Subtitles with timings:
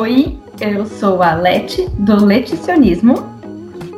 [0.00, 3.14] Oi, eu sou a Leti, do Leticionismo.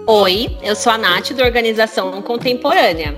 [0.08, 3.14] Oi, eu sou a Nath, do Organização Contemporânea.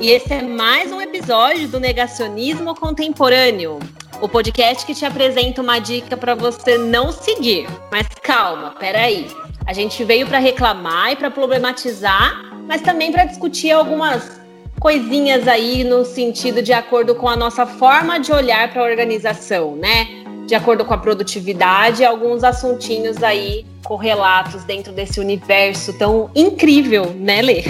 [0.00, 3.78] E esse é mais um episódio do Negacionismo Contemporâneo,
[4.20, 7.68] o podcast que te apresenta uma dica para você não seguir.
[7.88, 9.28] Mas calma, peraí.
[9.64, 14.40] A gente veio para reclamar e para problematizar, mas também para discutir algumas
[14.80, 19.76] coisinhas aí no sentido de acordo com a nossa forma de olhar para a organização,
[19.76, 20.18] né?
[20.48, 27.42] De acordo com a produtividade, alguns assuntinhos aí correlatos dentro desse universo tão incrível, né,
[27.42, 27.64] Lê?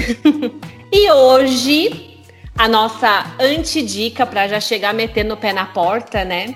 [0.92, 2.20] e hoje
[2.56, 6.55] a nossa antidica para já chegar metendo o pé na porta, né?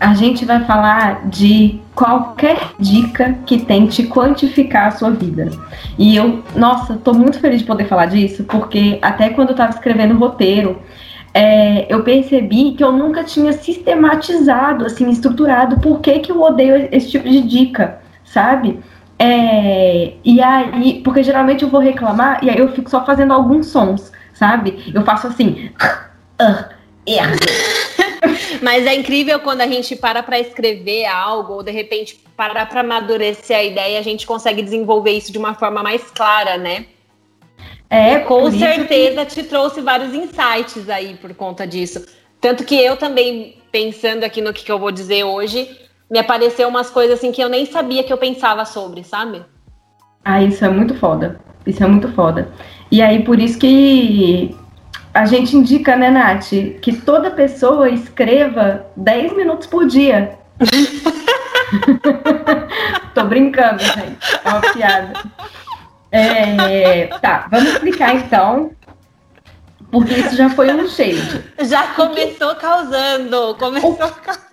[0.00, 5.50] a gente vai falar de qualquer dica que tente quantificar a sua vida.
[5.98, 9.72] E eu, nossa, tô muito feliz de poder falar disso, porque até quando eu estava
[9.72, 10.80] escrevendo o roteiro,
[11.32, 16.88] é, eu percebi que eu nunca tinha sistematizado, assim, estruturado por que, que eu odeio
[16.90, 18.80] esse tipo de dica, sabe?
[19.18, 23.66] É, e aí, porque geralmente eu vou reclamar e aí eu fico só fazendo alguns
[23.66, 24.90] sons, sabe?
[24.94, 25.70] Eu faço assim.
[27.08, 27.34] Yeah.
[28.62, 32.80] Mas é incrível quando a gente para para escrever algo, ou de repente parar para
[32.80, 36.86] amadurecer a ideia, a gente consegue desenvolver isso de uma forma mais clara, né?
[37.90, 39.34] É, com certeza que...
[39.34, 42.06] te trouxe vários insights aí por conta disso.
[42.40, 45.68] Tanto que eu também, pensando aqui no que, que eu vou dizer hoje,
[46.08, 49.42] me apareceu umas coisas assim que eu nem sabia que eu pensava sobre, sabe?
[50.24, 51.40] Ah, isso é muito foda.
[51.66, 52.48] Isso é muito foda.
[52.92, 54.56] E aí, por isso que
[55.12, 60.38] a gente indica, né, Nath, que toda pessoa escreva 10 minutos por dia.
[63.14, 64.18] Tô brincando, gente.
[64.44, 65.12] É uma piada.
[66.12, 68.72] É, tá, vamos explicar então.
[69.90, 71.44] Porque isso já foi um shade.
[71.62, 72.60] Já começou que...
[72.60, 73.56] causando.
[73.56, 73.96] Começou o...
[73.96, 74.44] causando.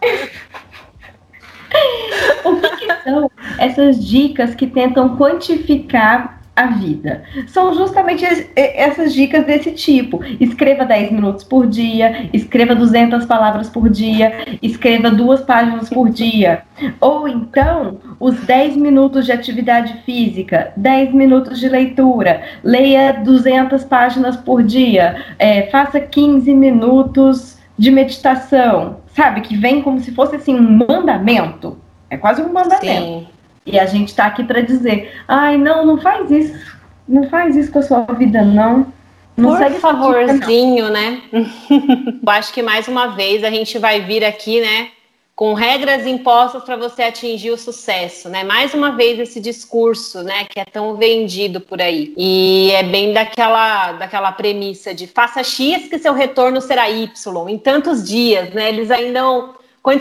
[2.46, 7.24] o que, que são essas dicas que tentam quantificar a vida.
[7.46, 8.26] São justamente
[8.56, 10.22] essas dicas desse tipo.
[10.40, 16.64] Escreva 10 minutos por dia, escreva 200 palavras por dia, escreva duas páginas por dia.
[17.00, 24.36] Ou então, os 10 minutos de atividade física, 10 minutos de leitura, leia 200 páginas
[24.36, 29.42] por dia, é, faça 15 minutos de meditação, sabe?
[29.42, 31.78] Que vem como se fosse assim um mandamento.
[32.10, 32.82] É quase um mandamento.
[32.88, 33.28] Sim.
[33.68, 37.72] E a gente está aqui para dizer: ai, não, não faz isso, não faz isso
[37.72, 38.88] com a sua vida, não.
[39.36, 41.22] Não Por favorzinho, né?
[41.32, 44.90] Eu acho que mais uma vez a gente vai vir aqui, né,
[45.36, 48.44] com regras impostas para você atingir o sucesso, né?
[48.44, 52.16] Mais uma vez esse discurso, né, que é tão vendido por aí.
[52.18, 57.60] E é bem daquela daquela premissa de faça X que seu retorno será Y em
[57.60, 58.70] tantos dias, né?
[58.70, 59.22] Eles ainda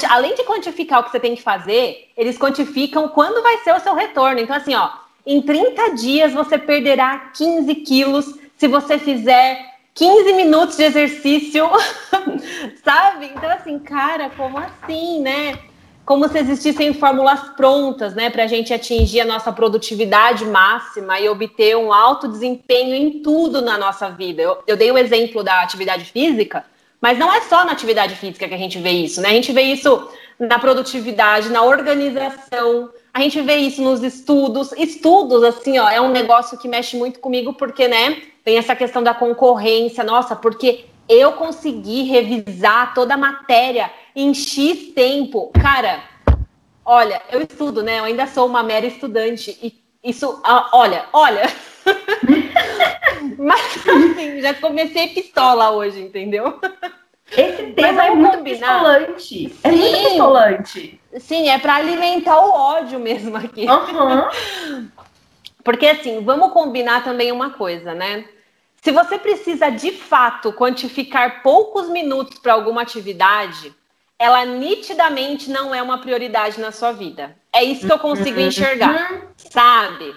[0.08, 3.80] além de quantificar o que você tem que fazer, eles quantificam quando vai ser o
[3.80, 4.40] seu retorno.
[4.40, 4.90] Então, assim, ó,
[5.24, 11.68] em 30 dias você perderá 15 quilos se você fizer 15 minutos de exercício,
[12.84, 13.26] sabe?
[13.34, 15.58] Então, assim, cara, como assim, né?
[16.04, 21.28] Como se existissem fórmulas prontas, né, para a gente atingir a nossa produtividade máxima e
[21.28, 24.40] obter um alto desempenho em tudo na nossa vida.
[24.40, 26.64] Eu, eu dei o exemplo da atividade física,
[27.06, 29.28] mas não é só na atividade física que a gente vê isso, né?
[29.28, 34.72] A gente vê isso na produtividade, na organização, a gente vê isso nos estudos.
[34.72, 39.04] Estudos, assim, ó, é um negócio que mexe muito comigo, porque, né, tem essa questão
[39.04, 45.52] da concorrência, nossa, porque eu consegui revisar toda a matéria em X tempo.
[45.62, 46.02] Cara,
[46.84, 48.00] olha, eu estudo, né?
[48.00, 49.56] Eu ainda sou uma mera estudante.
[49.62, 50.42] E isso,
[50.72, 51.42] olha, olha.
[53.38, 56.58] Mas assim, já comecei pistola hoje, entendeu?
[57.30, 58.74] Esse tema é muito combinar.
[58.74, 59.18] pistolante.
[59.18, 61.00] Sim, é muito pistolante.
[61.18, 63.66] Sim, é para alimentar o ódio mesmo aqui.
[63.68, 64.88] Uhum.
[65.64, 68.24] Porque assim, vamos combinar também uma coisa, né?
[68.80, 73.74] Se você precisa de fato quantificar poucos minutos para alguma atividade,
[74.16, 77.36] ela nitidamente não é uma prioridade na sua vida.
[77.52, 78.46] É isso que eu consigo uhum.
[78.46, 80.14] enxergar, sabe?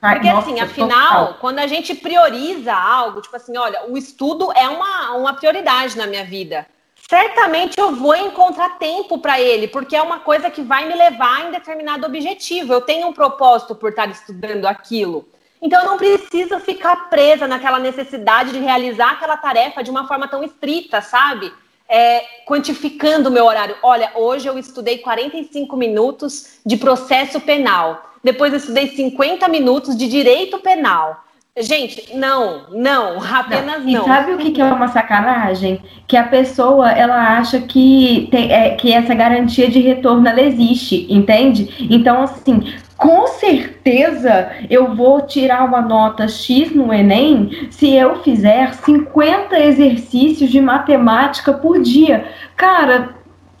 [0.00, 1.34] Porque Nossa, assim, afinal, total.
[1.40, 6.06] quando a gente prioriza algo, tipo assim, olha, o estudo é uma, uma prioridade na
[6.06, 6.66] minha vida.
[7.08, 11.46] Certamente eu vou encontrar tempo para ele, porque é uma coisa que vai me levar
[11.46, 12.72] em determinado objetivo.
[12.72, 15.28] Eu tenho um propósito por estar estudando aquilo.
[15.60, 20.26] Então eu não preciso ficar presa naquela necessidade de realizar aquela tarefa de uma forma
[20.26, 21.52] tão estrita, sabe?
[21.86, 23.76] É, quantificando o meu horário.
[23.82, 28.09] Olha, hoje eu estudei 45 minutos de processo penal.
[28.22, 31.24] Depois eu estudei 50 minutos de direito penal.
[31.58, 33.92] Gente, não, não, apenas não.
[33.92, 34.02] não.
[34.02, 35.82] E sabe o que, que é uma sacanagem?
[36.06, 41.06] Que a pessoa ela acha que, tem, é, que essa garantia de retorno ela existe,
[41.12, 41.88] entende?
[41.90, 48.72] Então, assim, com certeza eu vou tirar uma nota X no Enem se eu fizer
[48.74, 52.26] 50 exercícios de matemática por dia.
[52.56, 53.16] Cara,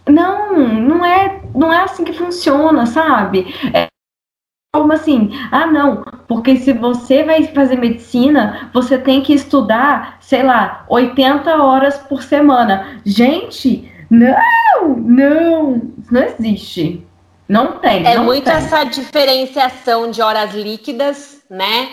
[0.08, 3.52] não, não é, não é assim que funciona, sabe?
[3.74, 3.88] É,
[4.72, 5.30] como assim?
[5.50, 11.62] Ah, não, porque se você vai fazer medicina, você tem que estudar, sei lá, 80
[11.62, 13.00] horas por semana.
[13.04, 17.04] Gente, não, não, não existe.
[17.48, 18.06] Não tem.
[18.06, 18.54] É não muito tem.
[18.54, 21.88] essa diferenciação de horas líquidas, né?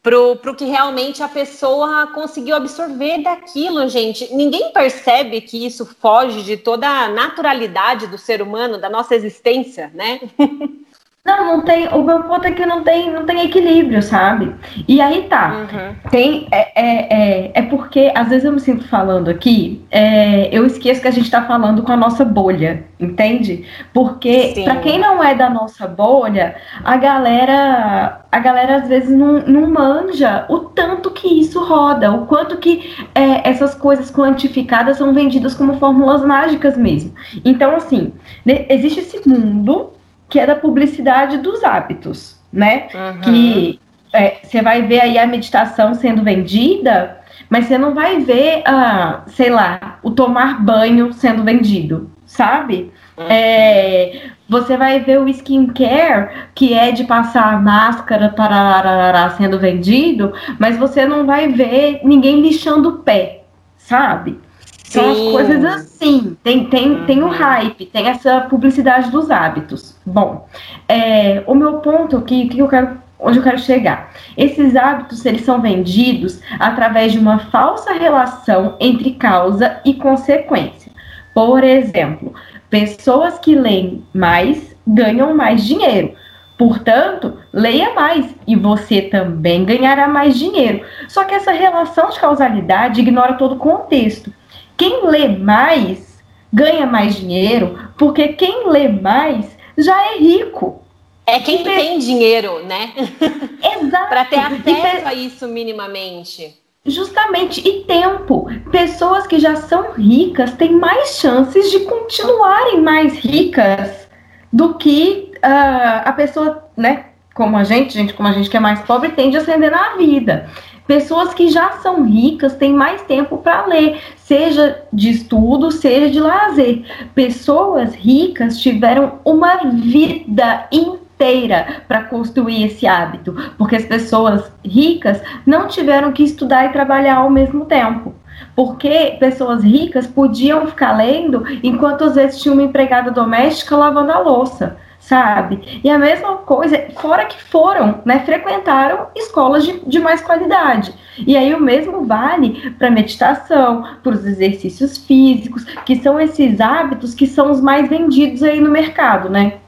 [0.00, 4.32] Pro, pro que realmente a pessoa conseguiu absorver daquilo, gente.
[4.32, 9.90] Ninguém percebe que isso foge de toda a naturalidade do ser humano, da nossa existência,
[9.94, 10.20] né?
[11.26, 11.88] Não, não tem.
[11.88, 14.54] O meu ponto é que não tem, não tem equilíbrio, sabe?
[14.86, 15.54] E aí tá.
[15.54, 16.10] Uhum.
[16.10, 16.46] Tem.
[16.52, 21.00] É, é, é, é, porque, às vezes eu me sinto falando aqui, é, eu esqueço
[21.00, 23.64] que a gente tá falando com a nossa bolha, entende?
[23.94, 28.20] Porque, para quem não é da nossa bolha, a galera.
[28.30, 32.92] A galera às vezes não, não manja o tanto que isso roda, o quanto que
[33.14, 37.14] é, essas coisas quantificadas são vendidas como fórmulas mágicas mesmo.
[37.44, 38.12] Então, assim,
[38.44, 39.93] né, existe esse mundo
[40.34, 42.88] que é da publicidade dos hábitos, né?
[42.92, 43.20] Uhum.
[43.20, 43.80] Que
[44.12, 49.22] é, você vai ver aí a meditação sendo vendida, mas você não vai ver, ah,
[49.28, 52.92] sei lá, o tomar banho sendo vendido, sabe?
[53.16, 53.26] Uhum.
[53.28, 60.76] É, você vai ver o skincare, que é de passar máscara tararara, sendo vendido, mas
[60.76, 63.44] você não vai ver ninguém lixando o pé,
[63.76, 64.40] sabe?
[64.84, 66.36] São as coisas assim.
[66.42, 69.96] Tem, tem, tem o hype, tem essa publicidade dos hábitos.
[70.06, 70.46] Bom,
[70.88, 74.12] é, o meu ponto aqui, que eu quero, onde eu quero chegar.
[74.36, 80.92] Esses hábitos, eles são vendidos através de uma falsa relação entre causa e consequência.
[81.34, 82.32] Por exemplo,
[82.70, 86.14] pessoas que leem mais ganham mais dinheiro.
[86.56, 90.84] Portanto, leia mais e você também ganhará mais dinheiro.
[91.08, 94.32] Só que essa relação de causalidade ignora todo o contexto.
[94.76, 96.22] Quem lê mais
[96.52, 100.82] ganha mais dinheiro, porque quem lê mais já é rico.
[101.26, 102.92] É quem e tem dinheiro, né?
[103.80, 104.08] Exato.
[104.08, 106.54] Para ter acesso a isso minimamente.
[106.86, 108.46] Justamente, e tempo.
[108.70, 114.06] Pessoas que já são ricas têm mais chances de continuarem mais ricas
[114.52, 117.06] do que uh, a pessoa, né?
[117.34, 119.96] Como a gente, gente, como a gente que é mais pobre, tende a ascender na
[119.96, 120.48] vida.
[120.86, 126.20] Pessoas que já são ricas têm mais tempo para ler, seja de estudo, seja de
[126.20, 126.84] lazer.
[127.14, 135.68] Pessoas ricas tiveram uma vida inteira para construir esse hábito, porque as pessoas ricas não
[135.68, 138.14] tiveram que estudar e trabalhar ao mesmo tempo.
[138.56, 144.18] Porque pessoas ricas podiam ficar lendo enquanto às vezes tinha uma empregada doméstica lavando a
[144.18, 144.76] louça
[145.06, 145.80] sabe?
[145.84, 150.94] E a mesma coisa, fora que foram, né, frequentaram escolas de, de mais qualidade.
[151.18, 157.14] E aí o mesmo vale para meditação, para os exercícios físicos, que são esses hábitos
[157.14, 159.58] que são os mais vendidos aí no mercado, né?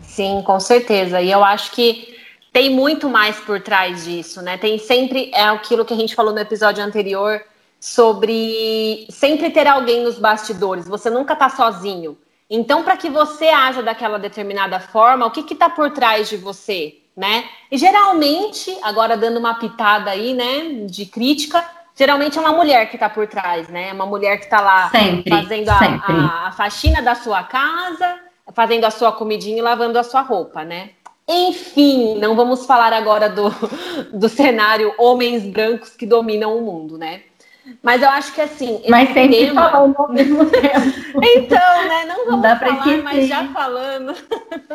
[0.00, 1.20] Sim, com certeza.
[1.20, 2.16] E eu acho que
[2.52, 4.56] tem muito mais por trás disso, né?
[4.56, 7.40] Tem sempre é aquilo que a gente falou no episódio anterior
[7.80, 10.86] sobre sempre ter alguém nos bastidores.
[10.86, 12.16] Você nunca está sozinho.
[12.50, 16.96] Então, para que você haja daquela determinada forma, o que está por trás de você,
[17.14, 17.44] né?
[17.70, 21.62] E geralmente, agora dando uma pitada aí, né, de crítica,
[21.94, 23.88] geralmente é uma mulher que está por trás, né?
[23.90, 28.18] É uma mulher que está lá sempre, fazendo a, a, a, faxina da sua casa,
[28.54, 30.90] fazendo a sua comidinha e lavando a sua roupa, né?
[31.28, 33.50] Enfim, não vamos falar agora do,
[34.16, 37.24] do cenário homens brancos que dominam o mundo, né?
[37.82, 38.82] Mas eu acho que assim.
[38.88, 39.70] Mas sempre tema...
[39.70, 41.20] falando ao mesmo tempo.
[41.22, 42.04] então, né?
[42.06, 44.14] Não vamos Dá falar, mas já falando.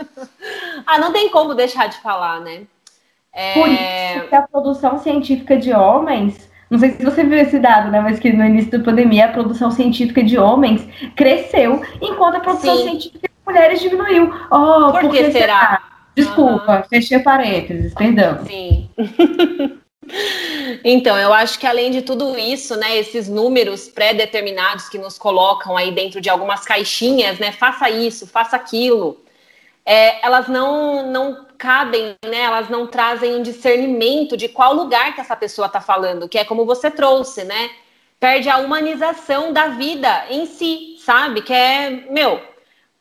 [0.86, 2.64] ah, não tem como deixar de falar, né?
[3.34, 3.54] É...
[3.54, 6.52] Por isso que a produção científica de homens.
[6.70, 8.00] Não sei se você viu esse dado, né?
[8.00, 12.76] Mas que no início da pandemia a produção científica de homens cresceu, enquanto a produção
[12.78, 12.84] Sim.
[12.84, 14.34] científica de mulheres diminuiu.
[14.50, 15.32] Oh, por, por que será?
[15.32, 15.84] será?
[16.16, 16.84] Desculpa, uhum.
[16.84, 18.44] fechei parênteses, perdão.
[18.46, 18.90] Sim.
[20.84, 25.78] Então, eu acho que além de tudo isso, né, esses números pré-determinados que nos colocam
[25.78, 29.24] aí dentro de algumas caixinhas, né, faça isso, faça aquilo,
[29.86, 35.22] é, elas não, não cabem, né, elas não trazem um discernimento de qual lugar que
[35.22, 37.70] essa pessoa está falando, que é como você trouxe, né,
[38.20, 42.42] perde a humanização da vida em si, sabe, que é, meu,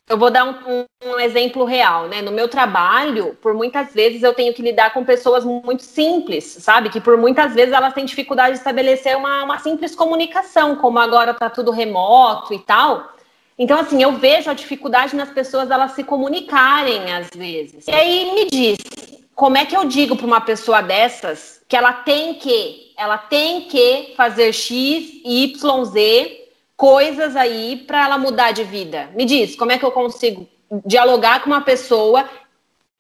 [0.09, 2.21] eu vou dar um, um, exemplo real, né?
[2.21, 6.91] No meu trabalho, por muitas vezes eu tenho que lidar com pessoas muito simples, sabe?
[6.91, 11.33] Que por muitas vezes elas têm dificuldade de estabelecer uma, uma simples comunicação, como agora
[11.33, 13.13] tá tudo remoto e tal.
[13.59, 17.87] Então, assim, eu vejo a dificuldade nas pessoas elas se comunicarem às vezes.
[17.87, 18.79] E aí me diz,
[19.35, 23.63] como é que eu digo para uma pessoa dessas que ela tem que, ela tem
[23.63, 26.42] que fazer X, Y, Z
[26.83, 29.09] coisas aí para ela mudar de vida?
[29.15, 30.49] Me diz, como é que eu consigo
[30.85, 32.29] dialogar com uma pessoa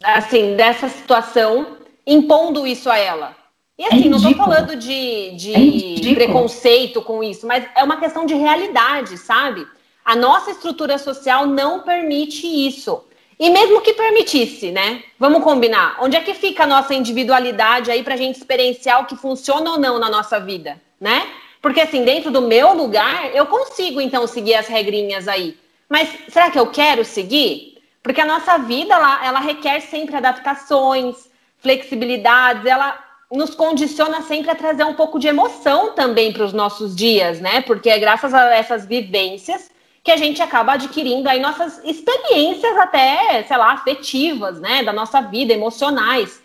[0.05, 3.37] assim dessa situação, impondo isso a ela?
[3.77, 7.97] E assim, é não estou falando de, de é preconceito com isso, mas é uma
[7.97, 9.67] questão de realidade, sabe?
[10.05, 13.03] A nossa estrutura social não permite isso.
[13.37, 15.03] E mesmo que permitisse, né?
[15.19, 15.97] Vamos combinar.
[16.01, 19.73] Onde é que fica a nossa individualidade aí para a gente experienciar o que funciona
[19.73, 21.27] ou não na nossa vida, né?
[21.63, 25.57] Porque assim, dentro do meu lugar, eu consigo então seguir as regrinhas aí.
[25.89, 27.79] Mas será que eu quero seguir?
[28.03, 32.99] Porque a nossa vida ela, ela requer sempre adaptações, flexibilidades, ela
[33.31, 37.63] nos condiciona sempre a trazer um pouco de emoção também para os nossos dias, né?
[37.63, 39.71] Porque é graças a essas vivências
[40.03, 45.21] que a gente acaba adquirindo aí nossas experiências até, sei lá, afetivas, né, da nossa
[45.21, 46.42] vida, emocionais,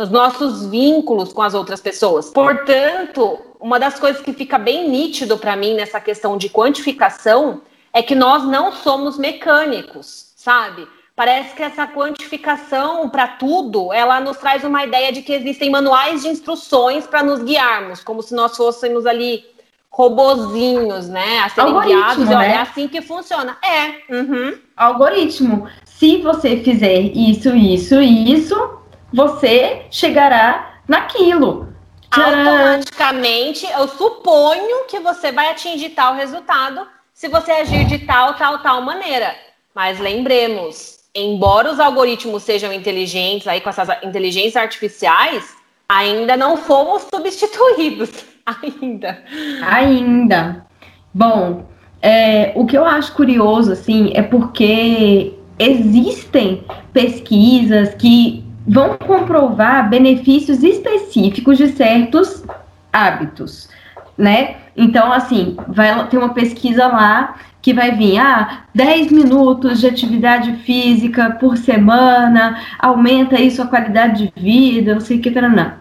[0.00, 2.30] os nossos vínculos com as outras pessoas.
[2.30, 7.60] Portanto, uma das coisas que fica bem nítido para mim nessa questão de quantificação
[7.92, 10.88] é que nós não somos mecânicos, sabe?
[11.14, 16.22] Parece que essa quantificação para tudo, ela nos traz uma ideia de que existem manuais
[16.22, 19.44] de instruções para nos guiarmos, como se nós fôssemos ali
[19.90, 21.40] robozinhos, né?
[21.40, 22.52] A serem guiados, né?
[22.52, 23.58] é assim que funciona.
[23.62, 24.14] É.
[24.16, 24.56] Uhum.
[24.74, 25.68] Algoritmo.
[25.84, 28.79] Se você fizer isso, isso e isso,
[29.12, 31.68] você chegará naquilo.
[32.10, 38.58] Automaticamente, eu suponho que você vai atingir tal resultado se você agir de tal, tal,
[38.60, 39.34] tal maneira.
[39.74, 45.54] Mas lembremos, embora os algoritmos sejam inteligentes, aí com essas inteligências artificiais,
[45.88, 48.10] ainda não fomos substituídos.
[48.62, 49.22] Ainda.
[49.62, 50.66] Ainda.
[51.14, 51.68] Bom,
[52.02, 60.62] é, o que eu acho curioso, assim, é porque existem pesquisas que vão comprovar benefícios
[60.62, 62.44] específicos de certos
[62.92, 63.68] hábitos,
[64.16, 64.56] né?
[64.76, 70.52] Então, assim, vai ter uma pesquisa lá que vai vir, ah, 10 minutos de atividade
[70.58, 75.72] física por semana, aumenta isso a qualidade de vida, não sei o que, não.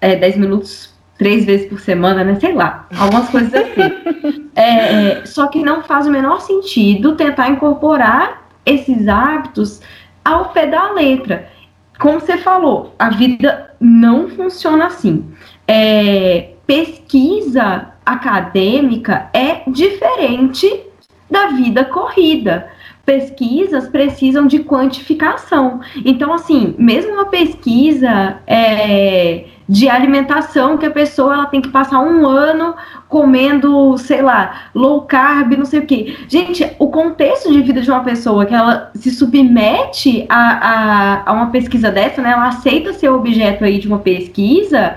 [0.00, 2.38] É, 10 minutos três vezes por semana, né?
[2.38, 4.48] Sei lá, algumas coisas assim.
[4.58, 9.80] É, é, só que não faz o menor sentido tentar incorporar esses hábitos
[10.24, 11.48] ao pé da letra.
[11.98, 15.24] Como você falou, a vida não funciona assim.
[15.66, 20.84] É, pesquisa acadêmica é diferente
[21.30, 22.70] da vida corrida
[23.08, 25.80] pesquisas precisam de quantificação.
[26.04, 32.00] Então, assim, mesmo uma pesquisa é, de alimentação que a pessoa ela tem que passar
[32.00, 32.74] um ano
[33.06, 36.16] comendo, sei lá, low carb, não sei o quê.
[36.26, 41.32] Gente, o contexto de vida de uma pessoa que ela se submete a, a, a
[41.34, 42.30] uma pesquisa dessa, né?
[42.30, 44.96] Ela aceita ser objeto aí de uma pesquisa.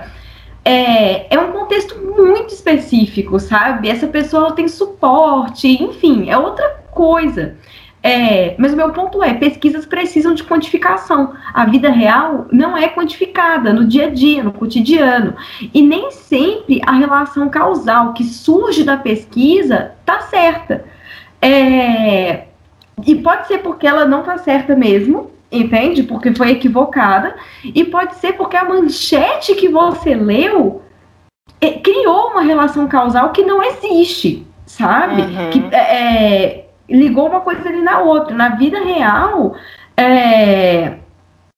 [0.64, 3.90] É, é um contexto muito específico, sabe?
[3.90, 7.56] Essa pessoa ela tem suporte, enfim, é outra coisa.
[8.02, 11.34] É, mas o meu ponto é, pesquisas precisam de quantificação.
[11.54, 15.36] A vida real não é quantificada no dia a dia, no cotidiano.
[15.72, 20.84] E nem sempre a relação causal que surge da pesquisa está certa.
[21.40, 22.46] É,
[23.06, 26.02] e pode ser porque ela não está certa mesmo, entende?
[26.02, 27.36] Porque foi equivocada.
[27.64, 30.82] E pode ser porque a manchete que você leu
[31.60, 35.22] é, criou uma relação causal que não existe, sabe?
[35.22, 35.50] Uhum.
[35.50, 38.34] Que, é, ligou uma coisa ali na outra.
[38.34, 39.56] Na vida real,
[39.96, 40.98] é,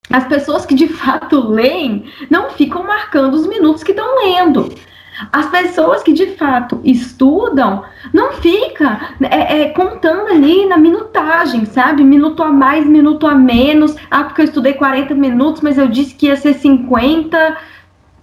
[0.09, 4.73] as pessoas que de fato leem não ficam marcando os minutos que estão lendo.
[5.31, 12.03] As pessoas que de fato estudam não fica é, é, contando ali na minutagem, sabe?
[12.03, 13.95] Minuto a mais, minuto a menos.
[14.11, 17.57] Ah, porque eu estudei 40 minutos, mas eu disse que ia ser 50.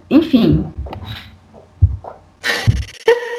[0.09, 0.71] Enfim.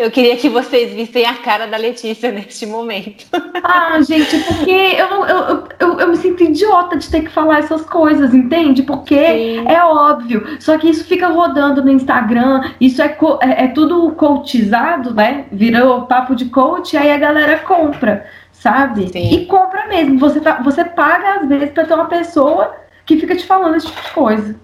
[0.00, 3.26] Eu queria que vocês vissem a cara da Letícia neste momento.
[3.62, 7.84] Ah, gente, porque eu, eu, eu, eu me sinto idiota de ter que falar essas
[7.84, 8.82] coisas, entende?
[8.82, 9.68] Porque Sim.
[9.68, 10.56] é óbvio.
[10.58, 15.44] Só que isso fica rodando no Instagram, isso é, é, é tudo coachizado, né?
[15.52, 19.10] Virou papo de coach, aí a galera compra, sabe?
[19.12, 19.34] Sim.
[19.34, 20.18] E compra mesmo.
[20.18, 23.86] Você, tá, você paga, às vezes, pra ter uma pessoa que fica te falando esse
[23.86, 24.60] tipo de coisa.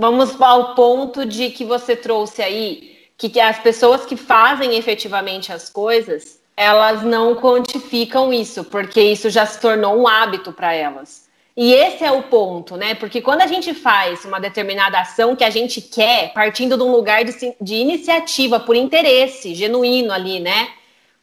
[0.00, 2.89] Vamos ao ponto de que você trouxe aí
[3.28, 9.44] que, as pessoas que fazem efetivamente as coisas, elas não quantificam isso, porque isso já
[9.44, 11.28] se tornou um hábito para elas.
[11.56, 12.94] E esse é o ponto, né?
[12.94, 16.90] Porque quando a gente faz uma determinada ação que a gente quer, partindo de um
[16.90, 20.68] lugar de, de iniciativa, por interesse genuíno ali, né?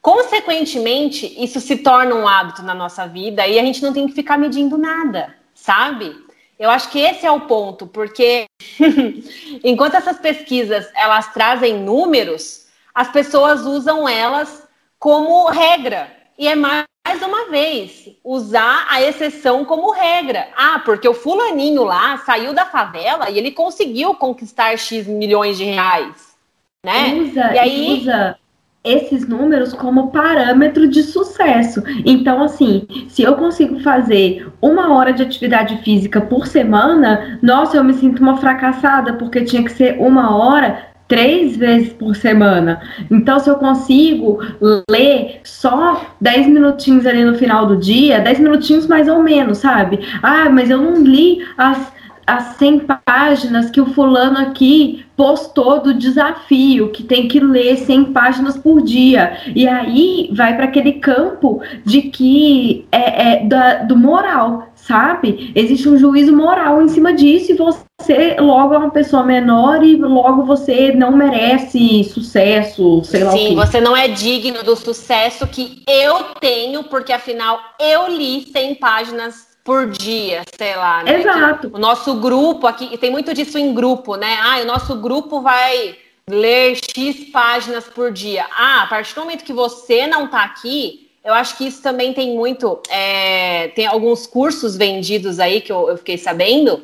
[0.00, 4.14] Consequentemente, isso se torna um hábito na nossa vida e a gente não tem que
[4.14, 6.14] ficar medindo nada, sabe?
[6.58, 8.46] Eu acho que esse é o ponto, porque
[9.62, 14.66] enquanto essas pesquisas elas trazem números, as pessoas usam elas
[14.98, 16.10] como regra.
[16.36, 16.86] E é mais
[17.22, 20.48] uma vez usar a exceção como regra.
[20.56, 25.64] Ah, porque o fulaninho lá saiu da favela e ele conseguiu conquistar X milhões de
[25.64, 26.36] reais.
[26.84, 27.14] Né?
[27.14, 28.38] Usa, e aí usa
[28.84, 31.82] esses números como parâmetro de sucesso.
[32.04, 37.84] Então, assim, se eu consigo fazer uma hora de atividade física por semana, nossa, eu
[37.84, 42.80] me sinto uma fracassada, porque tinha que ser uma hora três vezes por semana.
[43.10, 44.40] Então, se eu consigo
[44.88, 50.00] ler só 10 minutinhos ali no final do dia, 10 minutinhos mais ou menos, sabe?
[50.22, 51.90] Ah, mas eu não li as,
[52.28, 58.12] as 100 páginas que o fulano aqui postou do desafio, que tem que ler 100
[58.12, 59.38] páginas por dia.
[59.56, 65.52] E aí vai para aquele campo de que é, é da, do moral, sabe?
[65.54, 69.96] Existe um juízo moral em cima disso e você logo é uma pessoa menor e
[69.96, 75.82] logo você não merece sucesso, sei lá Sim, você não é digno do sucesso que
[75.88, 81.02] eu tenho, porque afinal eu li 100 páginas por dia, sei lá.
[81.02, 81.20] Né?
[81.20, 81.70] Exato.
[81.74, 84.38] O nosso grupo aqui, tem muito disso em grupo, né?
[84.40, 85.94] Ah, o nosso grupo vai
[86.26, 88.46] ler X páginas por dia.
[88.50, 92.14] Ah, a partir do momento que você não tá aqui, eu acho que isso também
[92.14, 92.80] tem muito.
[92.88, 96.82] É, tem alguns cursos vendidos aí que eu, eu fiquei sabendo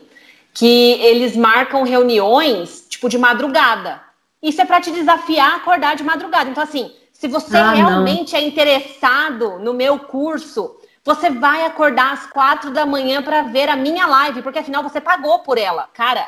[0.53, 3.99] que eles marcam reuniões tipo de madrugada.
[4.43, 6.51] Isso é para te desafiar a acordar de madrugada.
[6.51, 8.41] Então, assim, se você ah, realmente não.
[8.41, 13.77] é interessado no meu curso, você vai acordar às quatro da manhã para ver a
[13.77, 15.89] minha live, porque afinal você pagou por ela.
[15.93, 16.27] Cara,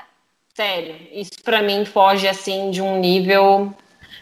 [0.55, 3.73] sério, isso para mim foge assim de um nível.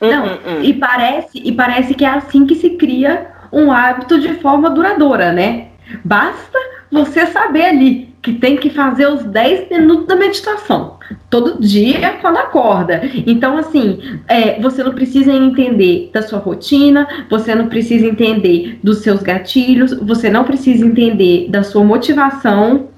[0.00, 0.62] Não, hum, hum, hum.
[0.62, 5.32] e parece e parece que é assim que se cria um hábito de forma duradoura,
[5.32, 5.68] né?
[6.04, 6.58] Basta
[6.90, 10.96] você saber ali que tem que fazer os 10 minutos da meditação
[11.28, 13.02] todo dia quando acorda.
[13.26, 18.98] Então, assim, é, você não precisa entender da sua rotina, você não precisa entender dos
[18.98, 22.88] seus gatilhos, você não precisa entender da sua motivação,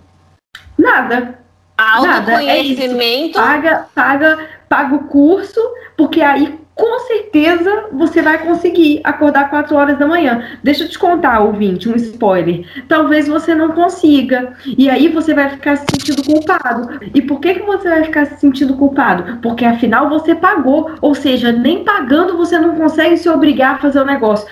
[0.78, 1.40] nada.
[1.76, 2.42] Nada.
[2.44, 2.96] É isso.
[3.34, 5.60] Paga, paga, paga o curso,
[5.96, 10.44] porque aí com certeza você vai conseguir acordar 4 horas da manhã.
[10.62, 12.66] Deixa eu te contar, ouvinte, um spoiler.
[12.86, 14.52] Talvez você não consiga.
[14.76, 17.00] E aí você vai ficar se sentindo culpado.
[17.14, 19.38] E por que, que você vai ficar se sentindo culpado?
[19.40, 20.90] Porque afinal você pagou.
[21.00, 24.46] Ou seja, nem pagando você não consegue se obrigar a fazer o negócio.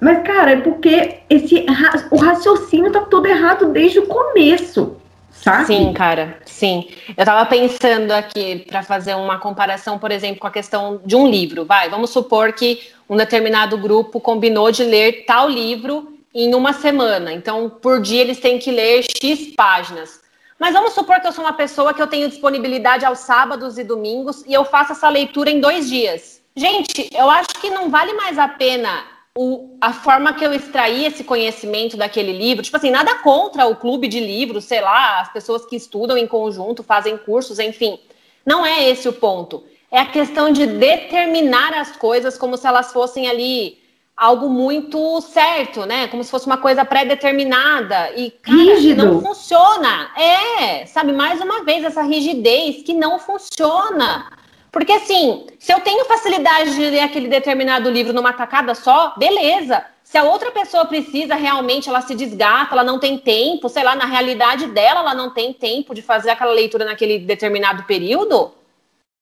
[0.00, 1.66] Mas, cara, é porque esse,
[2.10, 4.96] o raciocínio tá todo errado desde o começo.
[5.42, 5.66] Sabe?
[5.66, 6.88] Sim, cara, sim.
[7.08, 11.26] Eu estava pensando aqui para fazer uma comparação, por exemplo, com a questão de um
[11.26, 11.64] livro.
[11.64, 17.32] Vai, vamos supor que um determinado grupo combinou de ler tal livro em uma semana.
[17.32, 20.20] Então, por dia eles têm que ler X páginas.
[20.58, 23.84] Mas vamos supor que eu sou uma pessoa que eu tenho disponibilidade aos sábados e
[23.84, 26.42] domingos e eu faço essa leitura em dois dias.
[26.54, 29.04] Gente, eu acho que não vale mais a pena
[29.36, 33.76] o, a forma que eu extraí esse conhecimento daquele livro, tipo assim, nada contra o
[33.76, 37.98] clube de livros, sei lá, as pessoas que estudam em conjunto, fazem cursos, enfim.
[38.44, 39.64] Não é esse o ponto.
[39.90, 43.78] É a questão de determinar as coisas como se elas fossem ali
[44.16, 46.06] algo muito certo, né?
[46.08, 48.12] Como se fosse uma coisa pré-determinada.
[48.14, 49.06] E, cara, Rígido.
[49.06, 50.10] não funciona.
[50.16, 54.30] É, sabe, mais uma vez, essa rigidez que não funciona.
[54.70, 59.84] Porque assim, se eu tenho facilidade de ler aquele determinado livro numa tacada só, beleza.
[60.04, 63.94] Se a outra pessoa precisa realmente, ela se desgasta, ela não tem tempo, sei lá,
[63.94, 68.52] na realidade dela, ela não tem tempo de fazer aquela leitura naquele determinado período.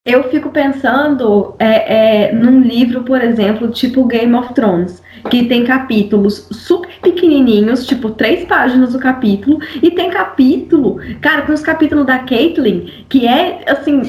[0.05, 5.65] Eu fico pensando é, é, num livro, por exemplo, tipo Game of Thrones, que tem
[5.65, 12.07] capítulos super pequenininhos, tipo três páginas o capítulo, e tem capítulo, cara, tem os capítulos
[12.07, 14.09] da Caitlyn, que é assim,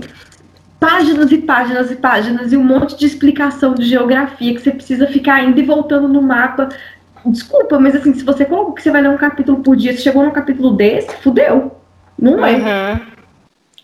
[0.79, 5.07] páginas e páginas e páginas e um monte de explicação de geografia que você precisa
[5.07, 6.69] ficar indo e voltando no mapa.
[7.25, 9.99] Desculpa, mas assim, se você coloca que você vai ler um capítulo por dia, você
[9.99, 11.75] chegou num capítulo desse, fudeu.
[12.17, 12.53] Não é.
[12.53, 12.99] Uhum.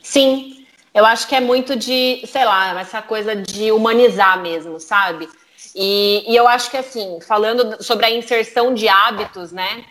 [0.01, 5.27] Sim, eu acho que é muito de, sei lá, essa coisa de humanizar mesmo, sabe?
[5.75, 9.83] E, e eu acho que assim, falando sobre a inserção de hábitos, né?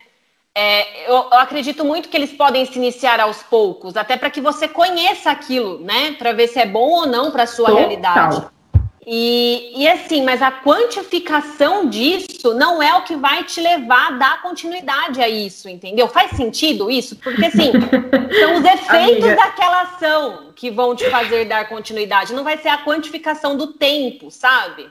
[0.56, 4.40] É, eu, eu, acredito muito que eles podem se iniciar aos poucos, até para que
[4.40, 6.12] você conheça aquilo, né?
[6.12, 7.76] Para ver se é bom ou não para sua Total.
[7.80, 8.46] realidade.
[9.04, 14.10] E, e assim, mas a quantificação disso não é o que vai te levar a
[14.12, 16.06] dar continuidade a isso, entendeu?
[16.06, 17.16] Faz sentido isso?
[17.16, 17.72] Porque assim,
[18.40, 19.36] são os efeitos Amiga.
[19.36, 24.30] daquela ação que vão te fazer dar continuidade, não vai ser a quantificação do tempo,
[24.30, 24.88] sabe?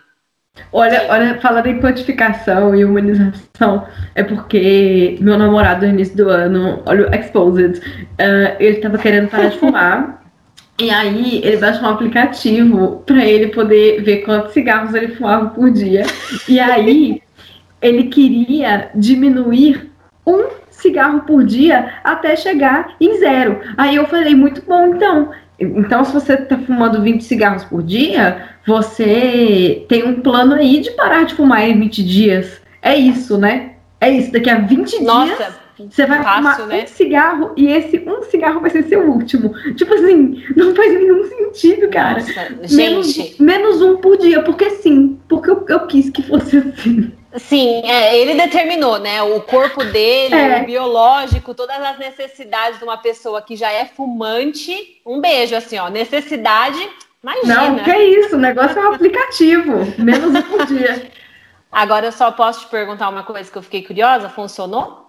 [0.71, 6.81] Olha, olha, falando em quantificação e humanização, é porque meu namorado no início do ano,
[6.85, 10.21] olha o Exposed, uh, ele tava querendo parar de fumar.
[10.79, 15.69] E aí ele baixou um aplicativo para ele poder ver quantos cigarros ele fumava por
[15.69, 16.03] dia.
[16.49, 17.21] E aí
[17.79, 19.91] ele queria diminuir
[20.25, 23.61] um cigarro por dia até chegar em zero.
[23.77, 25.31] Aí eu falei, muito bom, então.
[25.59, 30.91] Então, se você está fumando 20 cigarros por dia, você tem um plano aí de
[30.91, 32.61] parar de fumar em 20 dias.
[32.81, 33.73] É isso, né?
[34.01, 34.31] É isso.
[34.31, 35.35] Daqui a 20 Nossa.
[35.35, 36.83] dias você vai Fácil, fumar né?
[36.83, 39.53] um cigarro e esse um cigarro vai ser seu último.
[39.75, 42.19] Tipo assim, não faz nenhum sentido, cara.
[42.19, 43.41] Nossa, menos, gente.
[43.41, 45.19] Menos um por dia, porque sim.
[45.27, 47.11] Porque eu, eu quis que fosse assim.
[47.37, 49.21] Sim, é, ele determinou, né?
[49.23, 50.61] O corpo dele, é.
[50.61, 55.01] o biológico, todas as necessidades de uma pessoa que já é fumante.
[55.05, 55.89] Um beijo, assim, ó.
[55.89, 56.77] Necessidade,
[57.23, 57.55] imagina.
[57.55, 59.73] Não, que é isso, o negócio é um aplicativo.
[59.97, 61.11] Menos um por dia.
[61.71, 65.02] Agora eu só posso te perguntar uma coisa que eu fiquei curiosa: funcionou?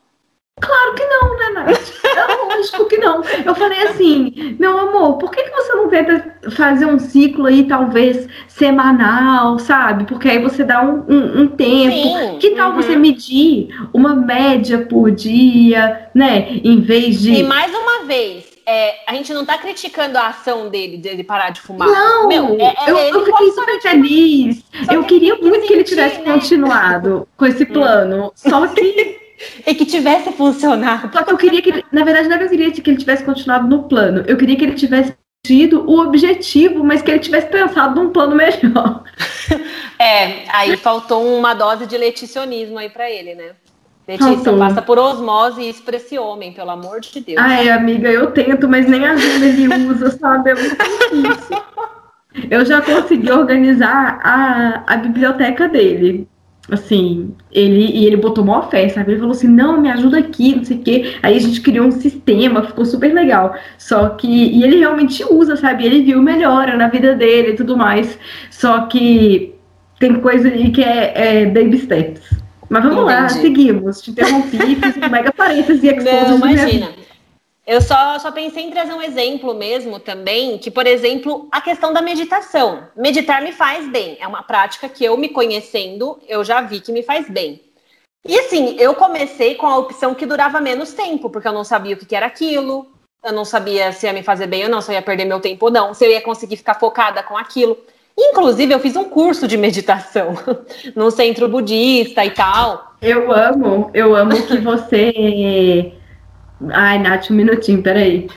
[0.60, 2.04] Claro que não, né, Nath?
[2.14, 3.22] É lógico que não.
[3.44, 7.64] Eu falei assim, meu amor, por que, que você não tenta fazer um ciclo aí,
[7.64, 10.04] talvez, semanal, sabe?
[10.04, 11.90] Porque aí você dá um, um, um tempo.
[11.90, 12.76] Sim, que tal uhum.
[12.76, 16.48] você medir uma média por dia, né?
[16.62, 17.32] Em vez de.
[17.32, 21.50] E mais uma vez, é, a gente não tá criticando a ação dele, de parar
[21.50, 21.88] de fumar.
[21.88, 24.62] Não, Meu, é, é, eu, eu fiquei super feliz.
[24.90, 26.32] Eu queria muito que ele tivesse né?
[26.32, 27.72] continuado com esse hum.
[27.72, 28.32] plano.
[28.36, 29.23] Só que
[29.66, 31.10] e que tivesse funcionado.
[31.12, 33.24] Só que eu queria que, na verdade, não é que eu queria que ele tivesse
[33.24, 34.24] continuado no plano.
[34.26, 38.34] Eu queria que ele tivesse tido o objetivo, mas que ele tivesse pensado num plano
[38.34, 39.02] melhor.
[39.96, 43.52] É, aí faltou uma dose de leticionismo aí para ele, né?
[44.06, 44.58] Letícia, faltou.
[44.58, 47.38] passa por osmose isso pra esse homem, pelo amor de Deus.
[47.40, 50.50] Ai, amiga, eu tento, mas nem a vida ele usa, sabe?
[50.50, 51.62] É muito difícil.
[52.50, 56.28] Eu já consegui organizar a, a biblioteca dele
[56.70, 59.12] assim, ele e ele botou mó fé, sabe?
[59.12, 61.14] Ele falou assim: "Não, me ajuda aqui, não sei o quê".
[61.22, 63.54] Aí a gente criou um sistema, ficou super legal.
[63.78, 65.84] Só que e ele realmente usa, sabe?
[65.84, 68.18] Ele viu melhora na vida dele e tudo mais.
[68.50, 69.54] Só que
[69.98, 72.22] tem coisa aí que é, é baby steps.
[72.68, 73.22] Mas vamos Entendi.
[73.22, 74.00] lá, seguimos.
[74.02, 77.03] Te interrompi, fiz um mega parêntese e Não, imagina.
[77.66, 81.94] Eu só, só pensei em trazer um exemplo mesmo também, que, por exemplo, a questão
[81.94, 82.88] da meditação.
[82.94, 84.18] Meditar me faz bem.
[84.20, 87.62] É uma prática que eu me conhecendo, eu já vi que me faz bem.
[88.26, 91.94] E assim, eu comecei com a opção que durava menos tempo, porque eu não sabia
[91.94, 92.86] o que era aquilo,
[93.22, 95.40] eu não sabia se ia me fazer bem ou não, se eu ia perder meu
[95.40, 97.78] tempo ou não, se eu ia conseguir ficar focada com aquilo.
[98.16, 100.34] Inclusive, eu fiz um curso de meditação
[100.94, 102.94] num centro budista e tal.
[103.00, 105.92] Eu amo, eu amo que você
[106.72, 108.28] Ai, Nath, um minutinho, peraí.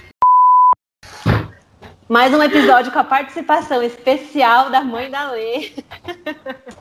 [2.09, 5.71] Mais um episódio com a participação especial da mãe da Lê.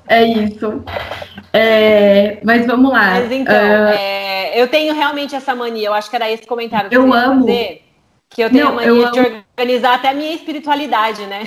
[0.09, 0.85] É isso.
[1.53, 3.11] É, mas vamos lá.
[3.11, 5.89] Mas então, uh, é, eu tenho realmente essa mania.
[5.89, 7.41] Eu acho que era esse comentário que eu amo.
[7.41, 7.83] Fazer,
[8.31, 9.45] que eu tenho Não, a mania de amo.
[9.59, 11.43] organizar até a minha espiritualidade, né?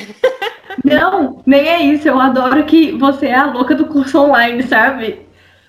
[0.84, 2.08] Não, nem é isso.
[2.08, 5.26] Eu adoro que você é a louca do curso online, sabe?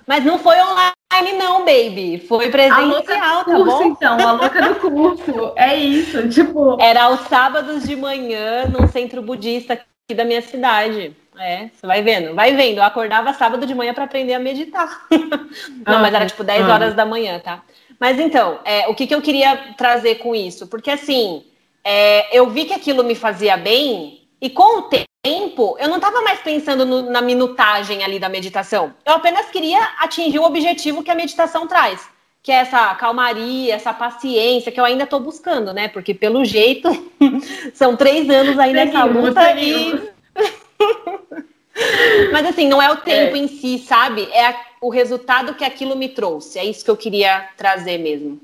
[0.07, 1.00] Mas não foi online
[1.33, 2.19] não, baby.
[2.27, 3.85] Foi presencial, tá curso, bom?
[3.85, 5.53] então, a louca do curso.
[5.57, 6.81] É isso, tipo.
[6.81, 11.17] Era aos sábados de manhã num centro budista aqui da minha cidade.
[11.39, 12.79] É, você vai vendo, vai vendo.
[12.79, 15.07] Eu acordava sábado de manhã para aprender a meditar.
[15.87, 16.75] não, mas era tipo 10 ah.
[16.75, 17.63] horas da manhã, tá?
[17.99, 20.67] Mas então, é, o que, que eu queria trazer com isso?
[20.67, 21.45] Porque assim,
[21.85, 24.83] é, eu vi que aquilo me fazia bem, e com o
[25.23, 28.95] tempo eu não estava mais pensando no, na minutagem ali da meditação.
[29.05, 32.09] Eu apenas queria atingir o objetivo que a meditação traz,
[32.43, 35.89] que é essa calmaria, essa paciência que eu ainda estou buscando, né?
[35.89, 36.89] Porque pelo jeito
[37.75, 40.11] são três anos aí nessa luta e.
[42.33, 43.39] Mas assim, não é o tempo é.
[43.39, 44.23] em si, sabe?
[44.33, 46.59] É o resultado que aquilo me trouxe.
[46.59, 48.41] É isso que eu queria trazer mesmo.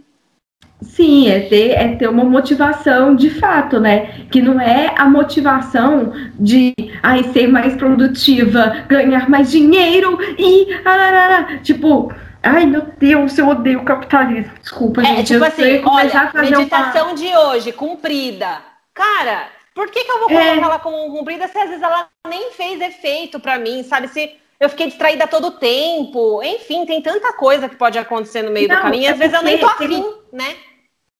[0.82, 4.26] Sim, é ter, é ter uma motivação de fato, né?
[4.30, 10.74] Que não é a motivação de ai, ser mais produtiva, ganhar mais dinheiro e.
[10.84, 12.12] Ararara, tipo,
[12.42, 14.52] ai meu Deus, eu odeio o capitalismo.
[14.60, 15.26] Desculpa, é, gente.
[15.28, 17.14] Tipo eu assim, olha, meditação uma...
[17.14, 18.58] de hoje, cumprida.
[18.92, 20.58] Cara, por que, que eu vou colocar é...
[20.58, 24.08] ela como cumprida se às vezes ela nem fez efeito para mim, sabe?
[24.08, 26.42] Se eu fiquei distraída todo o tempo.
[26.42, 29.04] Enfim, tem tanta coisa que pode acontecer no meio não, do caminho.
[29.04, 30.54] E às é vezes eu nem tô afim, né?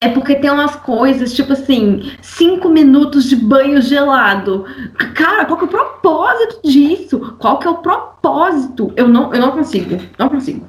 [0.01, 4.66] É porque tem umas coisas, tipo assim, cinco minutos de banho gelado.
[5.14, 7.37] Cara, qual que é o propósito disso?
[7.38, 8.92] Qual que é o propósito?
[8.94, 10.68] Eu não, eu não consigo, não consigo.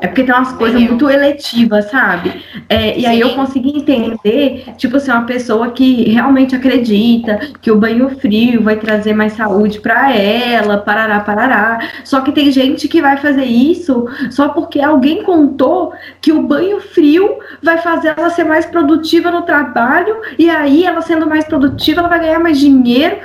[0.00, 2.44] É porque tem umas coisas muito eletivas, sabe?
[2.68, 7.76] É, e aí eu consegui entender, tipo assim, uma pessoa que realmente acredita que o
[7.76, 11.78] banho frio vai trazer mais saúde para ela, parará, parará.
[12.04, 16.80] Só que tem gente que vai fazer isso só porque alguém contou que o banho
[16.80, 22.00] frio vai fazer ela ser mais produtiva no trabalho, e aí ela sendo mais produtiva,
[22.00, 23.16] ela vai ganhar mais dinheiro.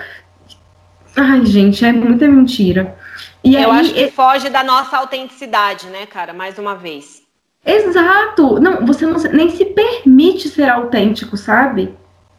[1.16, 2.96] Ai, gente, é muita mentira.
[3.44, 6.34] E eu aí, acho que foge da nossa autenticidade, né, cara?
[6.34, 7.24] Mais uma vez.
[7.66, 8.60] Exato.
[8.60, 11.94] Não, você não, nem se permite ser autêntico, sabe?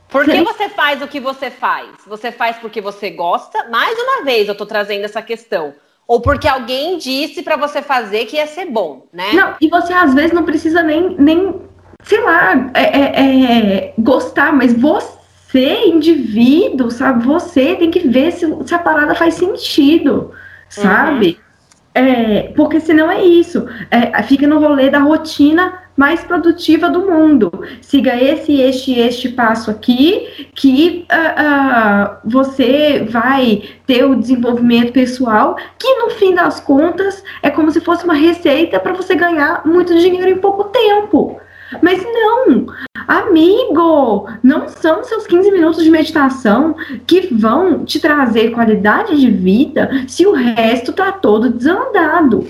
[0.09, 1.89] Por que você faz o que você faz?
[2.07, 3.69] Você faz porque você gosta?
[3.71, 5.73] Mais uma vez, eu tô trazendo essa questão.
[6.07, 9.33] Ou porque alguém disse para você fazer que ia ser bom, né?
[9.33, 11.61] Não, e você às vezes não precisa nem, nem
[12.03, 17.25] sei lá, é, é, é, gostar, mas você, indivíduo, sabe?
[17.25, 20.33] Você tem que ver se, se a parada faz sentido
[20.71, 21.39] sabe?
[21.39, 21.51] Uhum.
[21.93, 27.53] É, porque senão é isso, é, fica no rolê da rotina mais produtiva do mundo.
[27.83, 35.57] Siga esse, este, este passo aqui, que uh, uh, você vai ter o desenvolvimento pessoal,
[35.79, 39.95] que no fim das contas é como se fosse uma receita para você ganhar muito
[39.99, 41.39] dinheiro em pouco tempo.
[41.83, 42.67] Mas não,
[43.11, 46.77] amigo, não são seus 15 minutos de meditação
[47.09, 52.47] que vão te trazer qualidade de vida se o resto tá todo desandado.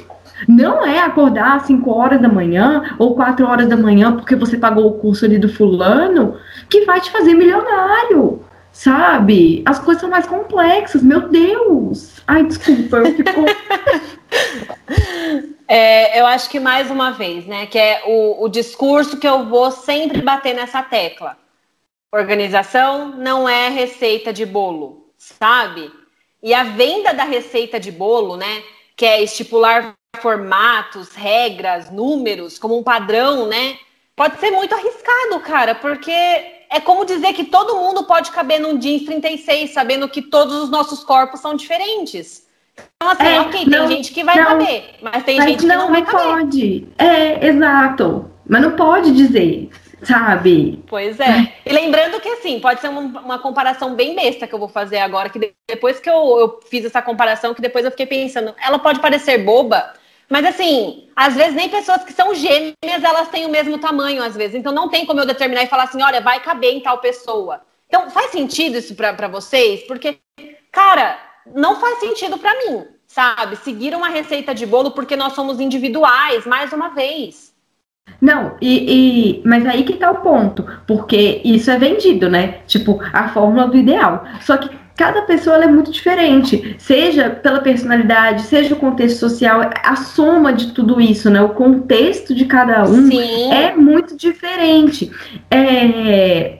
[0.46, 4.58] Não é acordar às 5 horas da manhã ou 4 horas da manhã porque você
[4.58, 6.36] pagou o curso ali do fulano
[6.68, 8.40] que vai te fazer milionário.
[8.80, 9.62] Sabe?
[9.66, 12.22] As coisas são mais complexas, meu Deus.
[12.26, 13.44] Ai, desculpa, eu fico.
[15.72, 17.64] É, eu acho que mais uma vez, né?
[17.64, 21.38] Que é o, o discurso que eu vou sempre bater nessa tecla.
[22.12, 25.88] Organização não é receita de bolo, sabe?
[26.42, 28.64] E a venda da receita de bolo, né?
[28.96, 33.78] Que é estipular formatos, regras, números como um padrão, né?
[34.16, 38.78] Pode ser muito arriscado, cara, porque é como dizer que todo mundo pode caber num
[38.78, 42.48] jeans 36, sabendo que todos os nossos corpos são diferentes.
[42.96, 45.60] Então, assim, é, ok, não, tem gente que vai não, caber, mas tem mas gente
[45.60, 46.26] que não, não vai caber.
[46.26, 46.88] pode.
[46.96, 48.30] É, exato.
[48.48, 49.68] Mas não pode dizer,
[50.02, 50.82] sabe?
[50.86, 51.52] Pois é.
[51.66, 54.98] E lembrando que, assim, pode ser uma, uma, comparação bem besta que eu vou fazer
[54.98, 58.78] agora, que depois que eu, eu fiz essa comparação, que depois eu fiquei pensando, ela
[58.78, 59.92] pode parecer boba,
[60.30, 64.36] mas assim, às vezes nem pessoas que são gêmeas, elas têm o mesmo tamanho, às
[64.36, 64.54] vezes.
[64.54, 67.60] Então não tem como eu determinar e falar assim, olha, vai caber em tal pessoa.
[67.88, 69.82] Então faz sentido isso para vocês?
[69.88, 70.20] Porque,
[70.70, 71.18] cara,
[71.52, 73.56] não faz sentido para mim, sabe?
[73.56, 77.49] Seguir uma receita de bolo porque nós somos individuais, mais uma vez.
[78.20, 82.58] Não, e, e, mas aí que tá o ponto, porque isso é vendido, né?
[82.66, 84.24] Tipo, a fórmula do ideal.
[84.42, 89.96] Só que cada pessoa é muito diferente, seja pela personalidade, seja o contexto social, a
[89.96, 91.40] soma de tudo isso, né?
[91.40, 93.50] O contexto de cada um Sim.
[93.50, 95.10] é muito diferente.
[95.50, 96.58] É...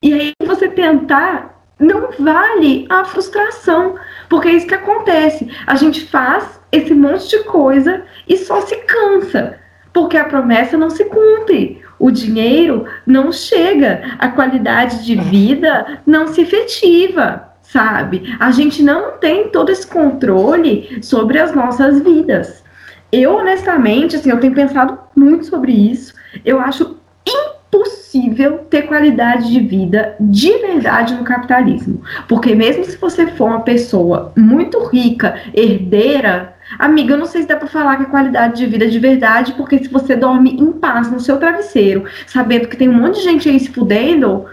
[0.00, 3.96] E aí você tentar não vale a frustração,
[4.28, 5.50] porque é isso que acontece.
[5.66, 9.58] A gente faz esse monte de coisa e só se cansa,
[9.94, 11.80] porque a promessa não se cumpre.
[11.98, 18.36] O dinheiro não chega, a qualidade de vida não se efetiva, sabe?
[18.40, 22.62] A gente não tem todo esse controle sobre as nossas vidas.
[23.12, 26.12] Eu, honestamente, assim, eu tenho pensado muito sobre isso.
[26.44, 26.96] Eu acho
[27.74, 32.00] possível ter qualidade de vida de verdade no capitalismo.
[32.28, 37.48] Porque mesmo se você for uma pessoa muito rica, herdeira, amiga, eu não sei se
[37.48, 40.70] dá para falar que é qualidade de vida de verdade, porque se você dorme em
[40.70, 44.46] paz no seu travesseiro, sabendo que tem um monte de gente aí se fudendo,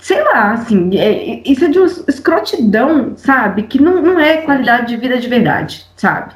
[0.00, 3.62] sei lá, assim, é, isso é de uma escrotidão, sabe?
[3.62, 6.34] Que não, não é qualidade de vida de verdade, sabe?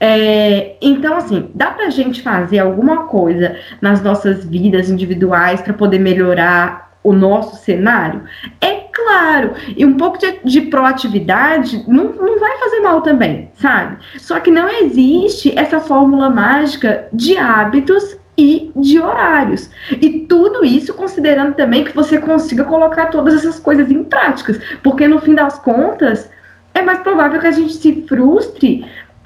[0.00, 5.98] É, então, assim, dá pra gente fazer alguma coisa nas nossas vidas individuais para poder
[5.98, 8.22] melhorar o nosso cenário?
[8.60, 13.98] É claro, e um pouco de, de proatividade não, não vai fazer mal também, sabe?
[14.18, 19.68] Só que não existe essa fórmula mágica de hábitos e de horários.
[20.00, 25.08] E tudo isso considerando também que você consiga colocar todas essas coisas em práticas, porque
[25.08, 26.30] no fim das contas
[26.72, 28.84] é mais provável que a gente se frustre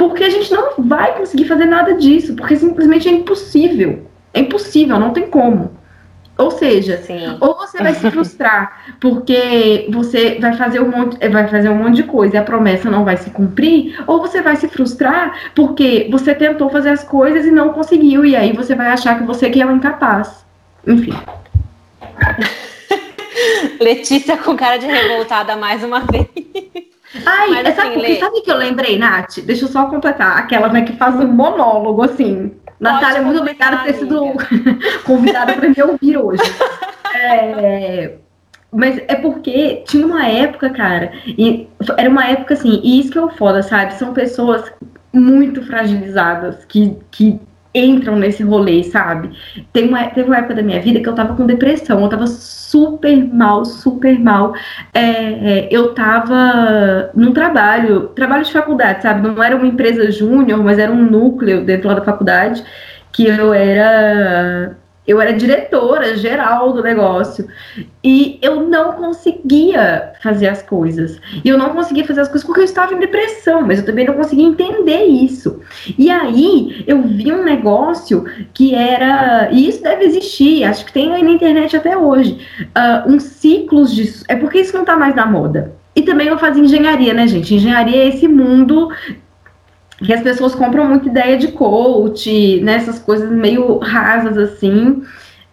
[0.09, 4.05] porque a gente não vai conseguir fazer nada disso, porque simplesmente é impossível.
[4.35, 5.71] É impossível, não tem como.
[6.37, 7.37] Ou seja, Sim.
[7.41, 11.97] ou você vai se frustrar porque você vai fazer um monte, vai fazer um monte
[11.97, 16.09] de coisa e a promessa não vai se cumprir, ou você vai se frustrar porque
[16.11, 19.51] você tentou fazer as coisas e não conseguiu, e aí você vai achar que você
[19.51, 20.45] que é um incapaz.
[20.85, 21.15] Enfim.
[23.79, 26.27] Letícia com cara de revoltada mais uma vez.
[27.27, 28.19] Ai, Mas, assim, sabe, Lê...
[28.19, 29.39] sabe que eu lembrei, Nath?
[29.45, 30.39] Deixa eu só completar.
[30.39, 32.53] Aquela né, que faz um monólogo, assim.
[32.81, 34.33] Natália, muito obrigada por ter sido
[35.05, 36.43] convidada para me ouvir hoje.
[37.15, 38.15] É,
[38.73, 43.19] mas é porque tinha uma época, cara, e era uma época assim, e isso que
[43.19, 43.95] é o foda, sabe?
[43.95, 44.73] São pessoas
[45.13, 47.39] muito fragilizadas que, que
[47.75, 49.31] entram nesse rolê, sabe?
[49.73, 52.27] Tem uma, teve uma época da minha vida que eu tava com depressão, eu tava
[52.27, 54.55] super mal, super mal.
[54.93, 59.27] É, é, eu tava num trabalho, trabalho de faculdade, sabe?
[59.27, 62.63] Não era uma empresa júnior, mas era um núcleo dentro lá da faculdade,
[63.13, 67.49] que eu era eu era diretora geral do negócio
[68.05, 71.21] e eu não conseguia fazer as coisas.
[71.45, 74.07] E eu não conseguia fazer as coisas porque eu estava em depressão, mas eu também
[74.07, 75.61] não conseguia entender isso.
[75.99, 81.13] E aí eu vi um negócio que era, e isso deve existir, acho que tem
[81.13, 84.23] aí na internet até hoje, uh, uns ciclos de.
[84.29, 85.73] É porque isso não está mais na moda.
[85.95, 87.55] E também eu fazia engenharia, né, gente?
[87.55, 88.91] Engenharia é esse mundo
[90.05, 95.03] que as pessoas compram muita ideia de coach, né, essas coisas meio rasas assim.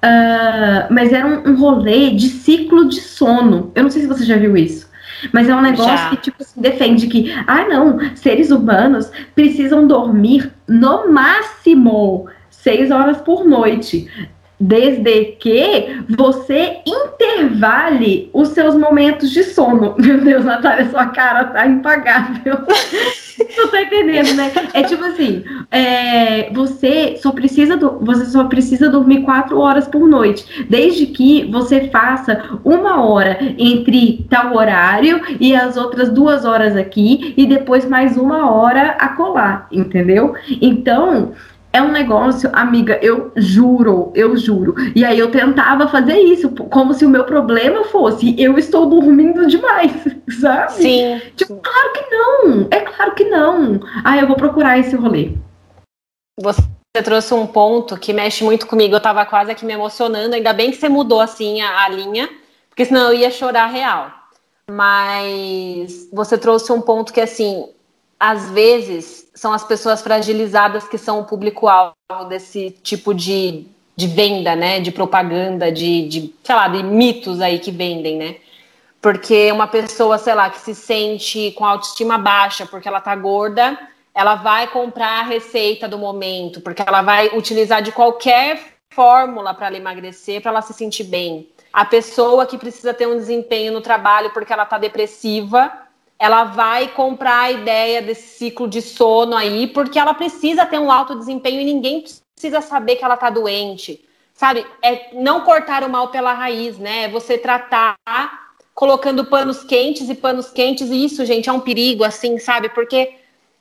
[0.02, 3.72] Uh, mas era um, um rolê de ciclo de sono.
[3.76, 4.90] Eu não sei se você já viu isso.
[5.34, 6.10] Mas é um negócio já.
[6.12, 13.18] que, tipo, assim, defende que, ah, não, seres humanos precisam dormir no máximo seis horas
[13.18, 14.10] por noite
[14.60, 19.96] desde que você intervale os seus momentos de sono.
[20.00, 22.58] Meu Deus, Natália, sua cara tá impagável.
[23.58, 24.52] Não tá entendendo, né?
[24.74, 30.08] É tipo assim, é, você só precisa do, você só precisa dormir quatro horas por
[30.08, 36.76] noite, desde que você faça uma hora entre tal horário e as outras duas horas
[36.76, 40.34] aqui e depois mais uma hora a colar, entendeu?
[40.62, 41.34] Então
[41.72, 44.76] é um negócio, amiga, eu juro, eu juro.
[44.96, 49.46] E aí eu tentava fazer isso, como se o meu problema fosse eu estou dormindo
[49.46, 49.92] demais,
[50.42, 50.74] sabe?
[50.74, 51.22] Sim.
[51.36, 53.80] Tipo, claro que não, é claro que não.
[54.04, 55.34] Ah, eu vou procurar esse rolê.
[56.40, 56.64] Você
[57.04, 60.72] trouxe um ponto que mexe muito comigo, eu tava quase aqui me emocionando, ainda bem
[60.72, 62.28] que você mudou assim a, a linha,
[62.68, 64.12] porque senão eu ia chorar real.
[64.72, 67.68] Mas você trouxe um ponto que assim,
[68.20, 71.96] às vezes são as pessoas fragilizadas que são o público-alvo
[72.28, 74.82] desse tipo de, de venda, né?
[74.82, 78.36] De propaganda, de, de, sei lá, de mitos aí que vendem, né?
[79.02, 83.80] Porque uma pessoa, sei lá, que se sente com autoestima baixa porque ela tá gorda,
[84.14, 89.68] ela vai comprar a receita do momento, porque ela vai utilizar de qualquer fórmula para
[89.68, 91.48] ela emagrecer, para ela se sentir bem.
[91.72, 95.72] A pessoa que precisa ter um desempenho no trabalho porque ela tá depressiva,
[96.20, 100.92] ela vai comprar a ideia desse ciclo de sono aí, porque ela precisa ter um
[100.92, 102.04] alto desempenho e ninguém
[102.36, 104.06] precisa saber que ela está doente.
[104.34, 104.66] Sabe?
[104.82, 107.04] É não cortar o mal pela raiz, né?
[107.04, 107.96] É você tratar
[108.74, 112.70] colocando panos quentes e panos quentes, e isso, gente, é um perigo, assim, sabe?
[112.70, 113.16] Porque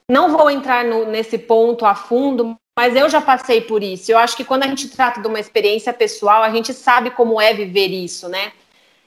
[0.08, 4.12] não vou entrar no, nesse ponto a fundo, mas eu já passei por isso.
[4.12, 7.40] Eu acho que quando a gente trata de uma experiência pessoal, a gente sabe como
[7.40, 8.52] é viver isso, né?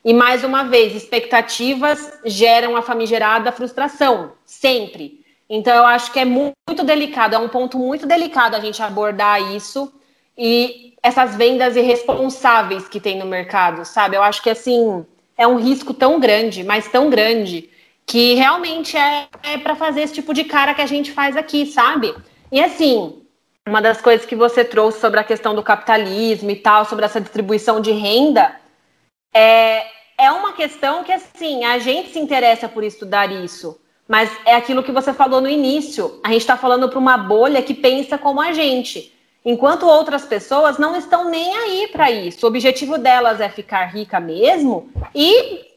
[0.04, 5.24] E mais uma vez, expectativas geram a famigerada frustração, sempre.
[5.50, 9.54] Então, eu acho que é muito delicado, é um ponto muito delicado a gente abordar
[9.54, 9.94] isso
[10.38, 14.16] e essas vendas irresponsáveis que tem no mercado, sabe?
[14.16, 15.06] Eu acho que assim
[15.38, 17.70] é um risco tão grande, mas tão grande,
[18.06, 21.66] que realmente é, é para fazer esse tipo de cara que a gente faz aqui,
[21.66, 22.14] sabe?
[22.52, 23.22] E assim,
[23.68, 27.22] uma das coisas que você trouxe sobre a questão do capitalismo e tal, sobre essa
[27.22, 28.56] distribuição de renda,
[29.34, 29.86] é,
[30.18, 33.80] é uma questão que, assim, a gente se interessa por estudar isso.
[34.08, 36.20] Mas é aquilo que você falou no início.
[36.24, 39.14] A gente está falando para uma bolha que pensa como a gente.
[39.44, 42.46] Enquanto outras pessoas não estão nem aí para isso.
[42.46, 45.71] O objetivo delas é ficar rica mesmo e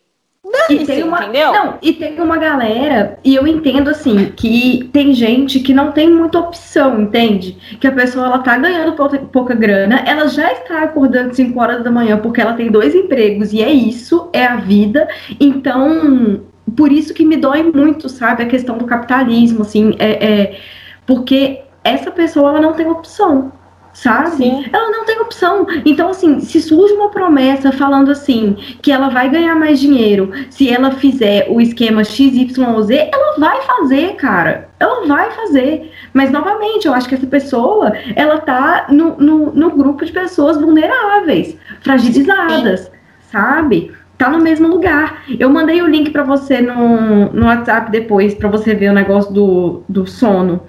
[0.68, 1.52] e tem uma, entendeu?
[1.52, 6.08] Não, e tem uma galera, e eu entendo assim, que tem gente que não tem
[6.10, 7.56] muita opção, entende?
[7.80, 11.82] Que a pessoa ela tá ganhando pouca, pouca grana, ela já está acordando 5 horas
[11.82, 15.08] da manhã porque ela tem dois empregos, e é isso, é a vida.
[15.40, 16.42] Então,
[16.76, 20.60] por isso que me dói muito, sabe, a questão do capitalismo, assim, é, é
[21.06, 23.52] porque essa pessoa ela não tem opção
[23.94, 24.36] sabe?
[24.36, 24.66] Sim.
[24.70, 25.66] Ela não tem opção.
[25.86, 30.68] Então, assim, se surge uma promessa falando assim que ela vai ganhar mais dinheiro se
[30.68, 34.68] ela fizer o esquema XYZ, ela vai fazer, cara.
[34.78, 35.92] Ela vai fazer.
[36.12, 40.60] Mas, novamente, eu acho que essa pessoa, ela tá no, no, no grupo de pessoas
[40.60, 42.90] vulneráveis, fragilizadas, Sim.
[43.30, 43.92] sabe?
[44.18, 45.24] Tá no mesmo lugar.
[45.38, 49.32] Eu mandei o link para você no, no WhatsApp depois, para você ver o negócio
[49.32, 50.62] do, do sono.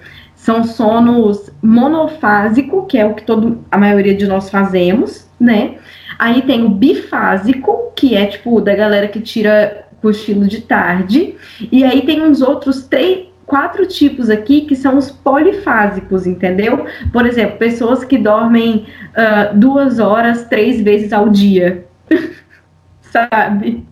[0.46, 5.74] São sonos monofásico, que é o que todo, a maioria de nós fazemos, né?
[6.16, 11.34] Aí tem o bifásico, que é tipo da galera que tira cochilo de tarde.
[11.72, 16.86] E aí tem uns outros três, quatro tipos aqui que são os polifásicos, entendeu?
[17.12, 18.86] Por exemplo, pessoas que dormem
[19.16, 21.88] uh, duas horas, três vezes ao dia.
[23.02, 23.84] Sabe?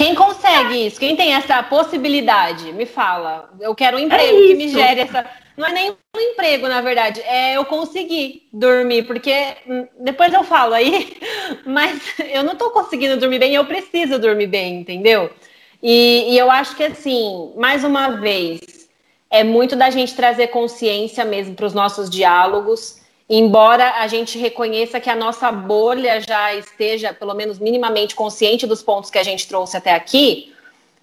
[0.00, 0.98] Quem consegue isso?
[0.98, 2.72] Quem tem essa possibilidade?
[2.72, 3.50] Me fala.
[3.60, 5.26] Eu quero um emprego é que me gere essa.
[5.58, 9.34] Não é nem um emprego, na verdade, é eu conseguir dormir, porque
[9.68, 11.18] hum, depois eu falo aí,
[11.66, 15.30] mas eu não tô conseguindo dormir bem, eu preciso dormir bem, entendeu?
[15.82, 18.88] E, e eu acho que assim, mais uma vez,
[19.28, 22.99] é muito da gente trazer consciência mesmo para os nossos diálogos
[23.30, 28.82] embora a gente reconheça que a nossa bolha já esteja, pelo menos minimamente, consciente dos
[28.82, 30.52] pontos que a gente trouxe até aqui,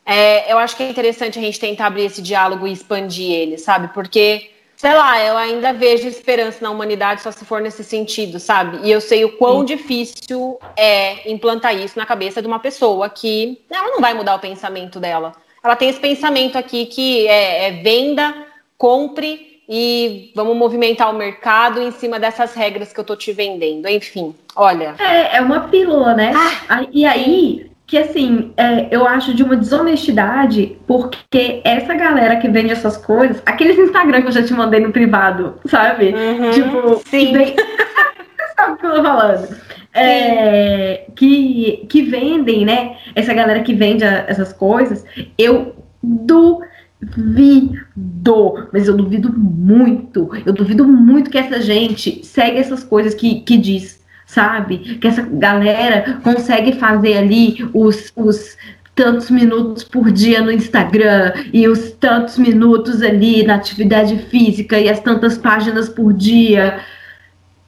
[0.06, 3.58] é, eu acho que é interessante a gente tentar abrir esse diálogo e expandir ele,
[3.58, 3.94] sabe?
[3.94, 8.80] Porque, sei lá, eu ainda vejo esperança na humanidade só se for nesse sentido, sabe?
[8.84, 9.66] E eu sei o quão Sim.
[9.66, 14.40] difícil é implantar isso na cabeça de uma pessoa que ela não vai mudar o
[14.40, 15.32] pensamento dela.
[15.64, 18.34] Ela tem esse pensamento aqui que é, é venda,
[18.78, 23.88] compre e vamos movimentar o mercado em cima dessas regras que eu tô te vendendo.
[23.88, 24.96] Enfim, olha.
[25.00, 26.32] É, é uma pílula, né?
[26.70, 32.48] Ah, e aí, que assim, é, eu acho de uma desonestidade, porque essa galera que
[32.48, 36.14] vende essas coisas, aqueles Instagram que eu já te mandei no privado, sabe?
[36.14, 37.34] Uhum, tipo, sim.
[37.34, 37.56] Vem...
[38.56, 39.58] sabe o que eu tô falando?
[39.94, 42.98] É, que, que vendem, né?
[43.16, 45.04] Essa galera que vende a, essas coisas,
[45.38, 46.62] eu do
[47.02, 50.30] duvido, mas eu duvido muito.
[50.46, 54.98] Eu duvido muito que essa gente segue essas coisas que, que diz, sabe?
[55.00, 58.58] Que essa galera consegue fazer ali os, os
[58.96, 64.90] tantos minutos por dia no Instagram e os tantos minutos ali na atividade física e
[64.90, 66.80] as tantas páginas por dia.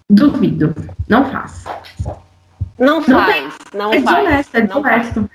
[0.10, 0.76] Duvido.
[1.08, 1.64] Não faz.
[2.80, 4.18] Não faz, não, é faz.
[4.18, 5.30] Desonesto, é desonesto.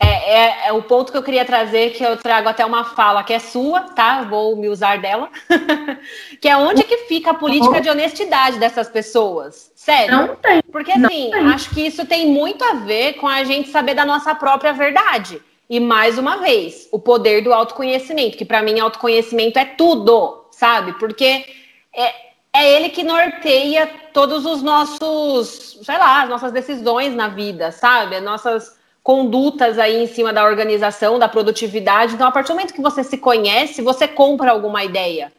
[0.00, 3.24] É, é, é, o ponto que eu queria trazer, que eu trago até uma fala
[3.24, 4.22] que é sua, tá?
[4.22, 5.28] Vou me usar dela.
[6.40, 9.72] que é onde que fica a política de honestidade dessas pessoas.
[9.74, 10.16] Sério.
[10.16, 10.62] Não tem.
[10.70, 14.34] Porque assim, acho que isso tem muito a ver com a gente saber da nossa
[14.36, 15.42] própria verdade.
[15.68, 20.92] E mais uma vez, o poder do autoconhecimento, que para mim autoconhecimento é tudo, sabe?
[20.94, 21.44] Porque
[21.92, 22.14] é,
[22.52, 28.16] é ele que norteia todos os nossos, sei lá, as nossas decisões na vida, sabe?
[28.16, 28.77] As nossas
[29.08, 32.12] condutas aí em cima da organização, da produtividade.
[32.12, 35.32] Então, a partir do momento que você se conhece, você compra alguma ideia.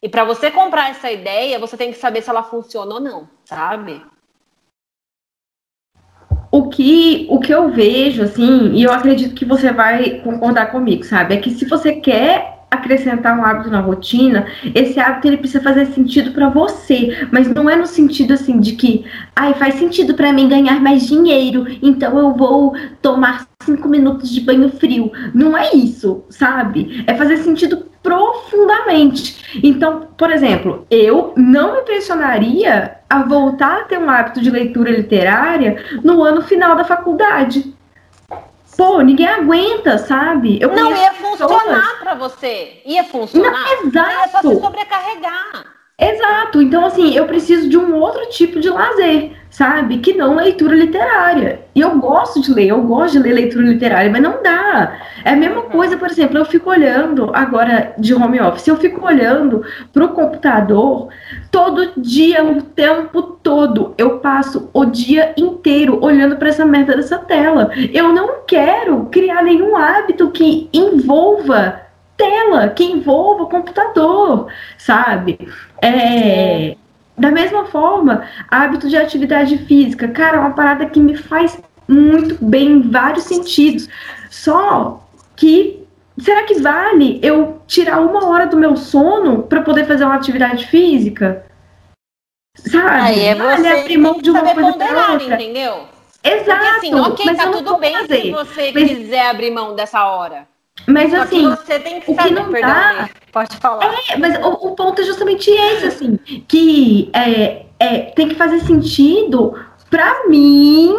[0.00, 3.28] E para você comprar essa ideia, você tem que saber se ela funciona ou não,
[3.44, 4.00] sabe?
[6.52, 11.02] O que, o que eu vejo, assim, e eu acredito que você vai concordar comigo,
[11.02, 11.34] sabe?
[11.34, 15.86] É que se você quer acrescentar um hábito na rotina, esse hábito ele precisa fazer
[15.86, 19.04] sentido para você, mas não é no sentido assim de que,
[19.34, 24.40] ai, faz sentido para mim ganhar mais dinheiro, então eu vou tomar cinco minutos de
[24.40, 25.12] banho frio.
[25.34, 27.04] Não é isso, sabe?
[27.06, 29.60] É fazer sentido profundamente.
[29.62, 34.90] Então, por exemplo, eu não me pressionaria a voltar a ter um hábito de leitura
[34.90, 37.75] literária no ano final da faculdade
[38.76, 40.58] pô, ninguém aguenta, sabe?
[40.60, 42.80] Eu não ia funcionar para você.
[42.84, 43.50] Ia funcionar.
[43.50, 44.10] Não, exato.
[44.10, 45.75] Ia só se sobrecarregar.
[45.98, 46.60] Exato.
[46.60, 49.96] Então, assim, eu preciso de um outro tipo de lazer, sabe?
[49.98, 51.60] Que não leitura literária.
[51.74, 54.98] E eu gosto de ler, eu gosto de ler leitura literária, mas não dá.
[55.24, 55.70] É a mesma uhum.
[55.70, 61.08] coisa, por exemplo, eu fico olhando agora de home office, eu fico olhando pro computador
[61.50, 63.94] todo dia, o tempo todo.
[63.96, 67.70] Eu passo o dia inteiro olhando para essa merda dessa tela.
[67.94, 71.85] Eu não quero criar nenhum hábito que envolva
[72.16, 74.48] tela, que envolva o computador,
[74.78, 75.38] sabe?
[75.82, 76.76] É,
[77.16, 81.58] da mesma forma, hábito de atividade física, cara, é uma parada que me faz
[81.88, 83.88] muito bem em vários sentidos.
[84.30, 85.00] Só
[85.34, 85.84] que
[86.18, 90.66] será que vale eu tirar uma hora do meu sono para poder fazer uma atividade
[90.66, 91.46] física?
[92.54, 92.88] Sabe?
[92.88, 95.96] Aí é você vale abrir mão de uma coisa ponderar, entendeu?
[96.24, 96.44] Exato.
[96.44, 98.22] Porque assim, ok, tá tudo bem fazer.
[98.22, 98.88] se você mas...
[98.88, 100.48] quiser abrir mão dessa hora.
[100.86, 103.92] Mas Só assim, você tem que saber, o que não perdão, dá, pode falar.
[104.08, 106.16] É, mas o, o, ponto é justamente esse, assim,
[106.46, 109.54] que é, é, tem que fazer sentido
[109.90, 110.94] para mim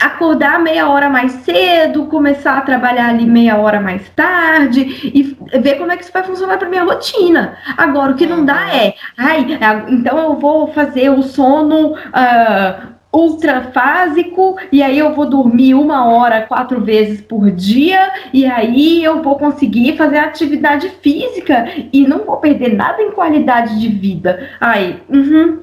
[0.00, 5.76] acordar meia hora mais cedo, começar a trabalhar ali meia hora mais tarde e ver
[5.76, 7.56] como é que isso vai funcionar para minha rotina.
[7.76, 8.70] Agora, o que não dá uhum.
[8.70, 9.46] é, ai,
[9.88, 16.42] então eu vou fazer o sono uh, ultrafásico e aí eu vou dormir uma hora
[16.42, 22.36] quatro vezes por dia e aí eu vou conseguir fazer atividade física e não vou
[22.36, 24.50] perder nada em qualidade de vida.
[24.60, 25.60] Aí, uhum,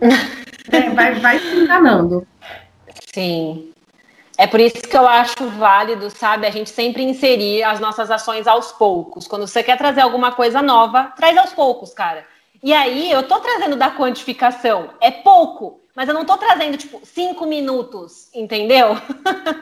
[0.71, 2.25] é, vai, vai se enganando.
[3.13, 3.71] Sim.
[4.37, 8.47] É por isso que eu acho válido, sabe, a gente sempre inserir as nossas ações
[8.47, 9.27] aos poucos.
[9.27, 12.25] Quando você quer trazer alguma coisa nova, traz aos poucos, cara.
[12.61, 14.89] E aí, eu tô trazendo da quantificação.
[14.99, 18.97] É pouco, mas eu não tô trazendo, tipo, cinco minutos, entendeu?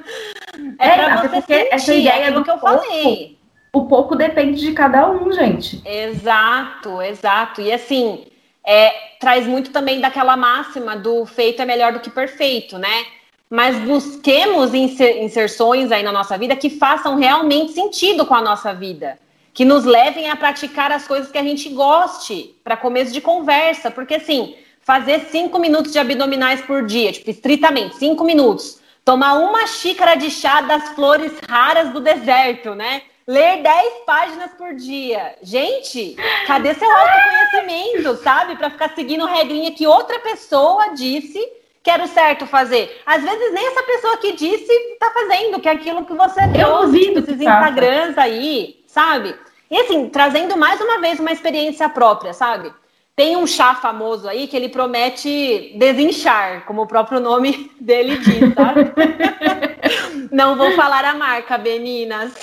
[0.79, 3.37] é, é pra você sentir, essa ideia é do que eu falei.
[3.71, 5.81] O pouco depende de cada um, gente.
[5.85, 7.61] Exato, exato.
[7.61, 8.25] E assim,
[8.65, 13.05] é, traz muito também daquela máxima do feito é melhor do que perfeito, né?
[13.49, 19.19] Mas busquemos inserções aí na nossa vida que façam realmente sentido com a nossa vida
[19.53, 23.91] que nos levem a praticar as coisas que a gente goste para começo de conversa,
[23.91, 28.79] porque assim, fazer cinco minutos de abdominais por dia, tipo, estritamente, cinco minutos.
[29.03, 33.01] Tomar uma xícara de chá das flores raras do deserto, né?
[33.25, 35.35] Ler dez páginas por dia.
[35.41, 36.15] Gente,
[36.45, 38.55] cadê seu autoconhecimento, sabe?
[38.55, 41.39] Para ficar seguindo regrinha que outra pessoa disse
[41.81, 43.01] que era o certo fazer.
[43.05, 46.75] Às vezes nem essa pessoa que disse está fazendo, que é aquilo que você Eu
[46.75, 49.35] ouvi esses Instagrams aí, sabe?
[49.69, 52.73] E assim, trazendo mais uma vez uma experiência própria, sabe?
[53.15, 58.55] Tem um chá famoso aí que ele promete desinchar, como o próprio nome dele diz,
[58.55, 58.73] tá?
[60.31, 62.33] Não vou falar a marca, meninas.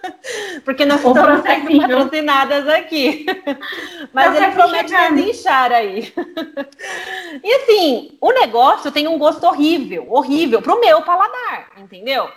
[0.64, 3.26] Porque nós estamos sendo patrocinadas aqui.
[4.10, 6.14] Mas ele promete desinchar aí.
[7.44, 12.30] E assim, o negócio tem um gosto horrível, horrível pro meu paladar, entendeu?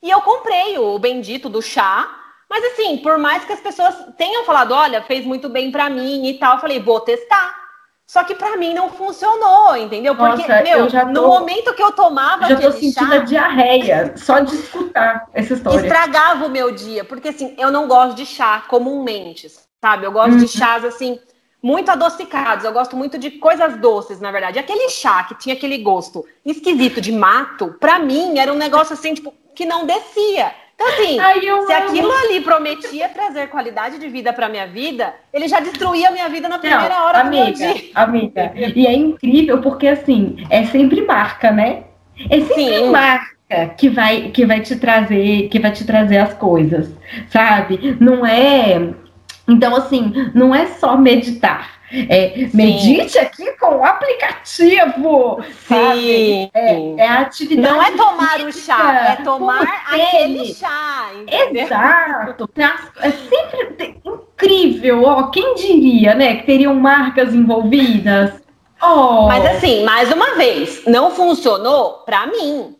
[0.00, 2.23] E eu comprei o bendito do chá
[2.54, 6.24] mas assim, por mais que as pessoas tenham falado, olha, fez muito bem para mim
[6.28, 7.52] e tal, eu falei, vou testar.
[8.06, 10.14] Só que para mim não funcionou, entendeu?
[10.14, 14.14] Porque, Nossa, meu, tô, no momento que eu tomava já tô sentindo chá, a diarreia
[14.16, 15.80] só de escutar essa história.
[15.80, 19.50] Estragava o meu dia, porque assim, eu não gosto de chá comumente,
[19.80, 20.06] sabe?
[20.06, 20.38] Eu gosto uhum.
[20.38, 21.18] de chás assim
[21.60, 22.64] muito adocicados.
[22.64, 24.60] Eu gosto muito de coisas doces, na verdade.
[24.60, 29.12] Aquele chá que tinha aquele gosto esquisito de mato, para mim era um negócio assim,
[29.12, 30.54] tipo, que não descia.
[30.74, 35.48] Então, assim, Ai, se aquilo ali prometia trazer qualidade de vida para minha vida, ele
[35.48, 37.90] já destruía a minha vida na primeira Não, hora amiga, do meu dia.
[37.94, 41.84] Amiga, e é incrível porque, assim, é sempre marca, né?
[42.30, 42.90] É sempre Sim.
[42.90, 43.34] marca
[43.76, 46.90] que vai, que vai te trazer, que vai te trazer as coisas,
[47.28, 47.96] sabe?
[48.00, 48.90] Não é.
[49.46, 51.74] Então, assim, não é só meditar.
[52.08, 55.42] É, medite aqui com o aplicativo.
[55.68, 56.50] Sim.
[56.52, 57.68] É, é, a atividade.
[57.68, 61.10] Não é tomar o chá, é tomar aquele chá.
[61.14, 61.64] Entendeu?
[61.64, 62.50] Exato.
[63.00, 65.04] É sempre incrível.
[65.04, 68.42] Ó, quem diria, né, que teriam marcas envolvidas?
[68.82, 69.26] Oh.
[69.28, 72.76] Mas assim, mais uma vez, não funcionou para mim.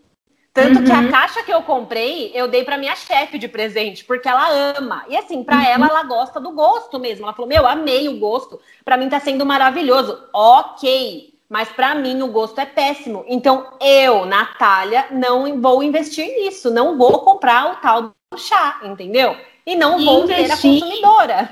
[0.54, 0.84] Tanto uhum.
[0.84, 1.10] que a uhum.
[1.10, 4.48] caixa que eu comprei, eu dei para minha chefe de presente, porque ela
[4.78, 5.04] ama.
[5.08, 5.64] E assim, para uhum.
[5.64, 7.24] ela, ela gosta do gosto mesmo.
[7.24, 8.60] Ela falou: Meu, amei o gosto.
[8.84, 10.16] Para mim tá sendo maravilhoso.
[10.32, 11.34] Ok.
[11.50, 13.24] Mas para mim o gosto é péssimo.
[13.26, 16.70] Então eu, Natália, não vou investir nisso.
[16.70, 19.36] Não vou comprar o tal do chá, entendeu?
[19.66, 21.48] E não e vou investir, ser a consumidora.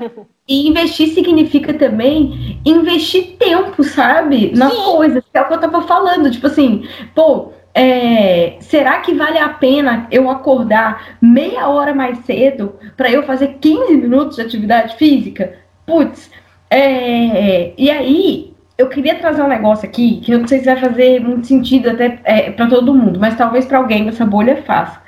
[0.46, 4.52] E investir significa também investir tempo, sabe?
[4.56, 4.84] Nas Sim.
[4.84, 6.30] coisas, que é o que eu tava falando.
[6.30, 12.78] Tipo assim, pô é, será que vale a pena eu acordar meia hora mais cedo
[12.96, 15.54] para eu fazer 15 minutos de atividade física?
[15.86, 16.30] Putz,
[16.70, 20.76] é, e aí eu queria trazer um negócio aqui que eu não sei se vai
[20.76, 25.00] fazer muito sentido até é, para todo mundo, mas talvez para alguém dessa bolha faça.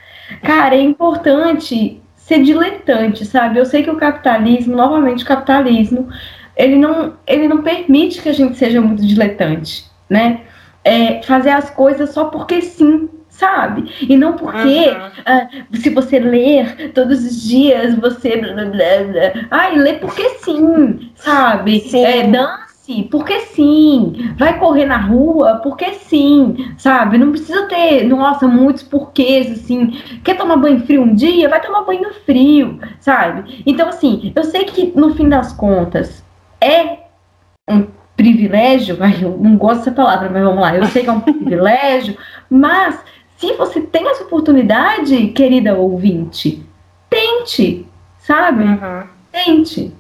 [0.43, 3.59] Cara, é importante ser diletante, sabe?
[3.59, 6.09] Eu sei que o capitalismo, novamente o capitalismo,
[6.57, 10.41] ele não, ele não permite que a gente seja muito diletante, né?
[10.85, 13.91] É, fazer as coisas só porque sim, sabe?
[14.03, 15.75] E não porque uhum.
[15.75, 18.37] uh, se você ler todos os dias, você.
[18.37, 19.47] Blá, blá, blá.
[19.51, 21.81] Ai, lê porque sim, sabe?
[21.81, 22.05] Sim.
[22.05, 22.65] É, dance
[23.11, 27.17] porque sim, vai correr na rua porque sim, sabe?
[27.17, 29.99] Não precisa ter, nossa, muitos porquês, assim.
[30.23, 31.49] Quer tomar banho frio um dia?
[31.49, 33.63] Vai tomar banho frio, sabe?
[33.65, 36.23] Então, assim, eu sei que no fim das contas
[36.61, 36.99] é
[37.69, 37.87] um
[38.17, 42.17] privilégio, eu não gosto dessa palavra, mas vamos lá, eu sei que é um privilégio,
[42.49, 42.99] mas
[43.37, 46.65] se você tem essa oportunidade, querida ouvinte,
[47.11, 47.87] tente,
[48.19, 48.65] sabe?
[48.65, 49.07] Uhum.
[49.33, 49.93] Tente.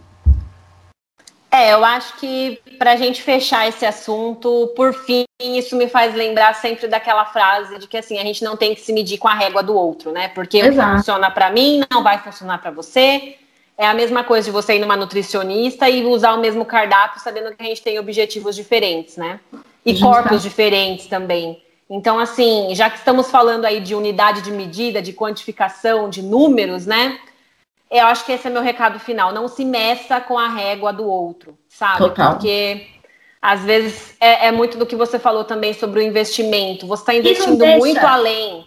[1.50, 6.12] É, eu acho que para a gente fechar esse assunto, por fim, isso me faz
[6.12, 9.28] lembrar sempre daquela frase de que assim a gente não tem que se medir com
[9.28, 10.28] a régua do outro, né?
[10.28, 10.96] Porque Exato.
[10.96, 13.36] funciona para mim, não vai funcionar para você.
[13.76, 17.54] É a mesma coisa de você ir numa nutricionista e usar o mesmo cardápio, sabendo
[17.54, 19.40] que a gente tem objetivos diferentes, né?
[19.84, 20.06] E Justa.
[20.06, 21.60] corpos diferentes também.
[21.90, 26.86] Então, assim, já que estamos falando aí de unidade de medida, de quantificação, de números,
[26.86, 27.18] né?
[27.90, 29.32] Eu acho que esse é meu recado final.
[29.32, 31.98] Não se meça com a régua do outro, sabe?
[31.98, 32.32] Total.
[32.32, 32.86] Porque
[33.42, 36.86] Às vezes é, é, muito do que você falou também sobre o investimento.
[36.86, 38.64] Você está investindo muito além.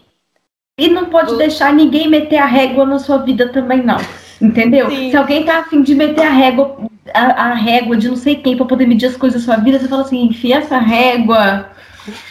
[0.78, 1.38] E não pode do...
[1.38, 3.98] deixar ninguém meter a régua na sua vida também, não.
[4.42, 4.90] Entendeu?
[4.90, 5.12] Sim.
[5.12, 6.78] Se alguém tá afim de meter a régua,
[7.14, 9.80] a, a régua de não sei quem para poder medir as coisas da sua vida,
[9.80, 11.72] você fala assim, enfia essa régua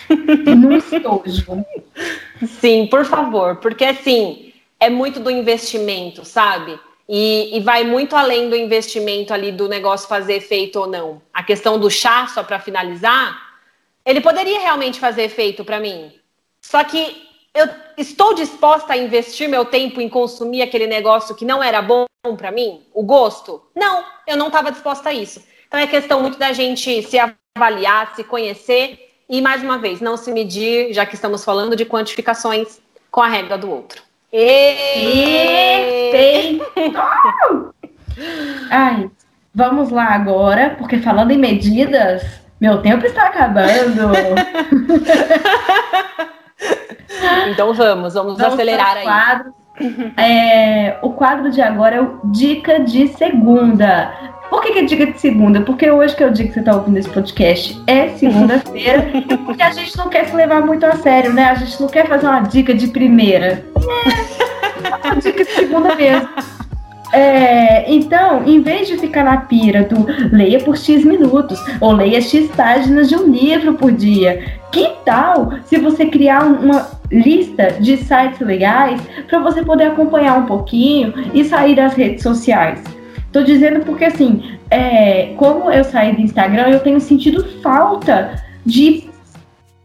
[0.56, 1.64] no estojo.
[2.60, 6.78] Sim, por favor, porque assim, é muito do investimento, sabe?
[7.08, 11.22] E, e, vai muito além do investimento ali do negócio fazer efeito ou não.
[11.32, 13.40] A questão do chá, só para finalizar,
[14.04, 16.10] ele poderia realmente fazer efeito para mim.
[16.60, 17.26] Só que
[17.56, 22.04] eu estou disposta a investir meu tempo em consumir aquele negócio que não era bom
[22.36, 22.82] para mim?
[22.92, 23.62] O gosto?
[23.74, 25.42] Não, eu não estava disposta a isso.
[25.66, 27.16] Então é questão muito da gente se
[27.56, 31.86] avaliar, se conhecer e, mais uma vez, não se medir, já que estamos falando de
[31.86, 32.78] quantificações
[33.10, 34.02] com a regra do outro.
[34.30, 34.76] Perfeito!
[38.70, 39.10] Ai,
[39.54, 42.22] vamos lá agora, porque falando em medidas,
[42.60, 44.10] meu tempo está acabando.
[47.50, 49.06] então vamos, vamos, vamos acelerar aí.
[50.16, 54.12] É, o quadro de agora é o Dica de Segunda.
[54.48, 55.60] Por que, que é dica de segunda?
[55.60, 59.06] Porque hoje que é o dia que você está ouvindo esse podcast é segunda-feira,
[59.44, 61.46] porque a gente não quer se levar muito a sério, né?
[61.46, 63.64] A gente não quer fazer uma dica de primeira.
[64.84, 66.28] É, uma dica de segunda mesmo.
[67.12, 72.20] É, então, em vez de ficar na pira do leia por X minutos ou leia
[72.20, 77.96] X páginas de um livro por dia, que tal se você criar uma lista de
[77.96, 82.82] sites legais para você poder acompanhar um pouquinho e sair das redes sociais?
[83.32, 89.08] Tô dizendo porque, assim, é, como eu saí do Instagram, eu tenho sentido falta de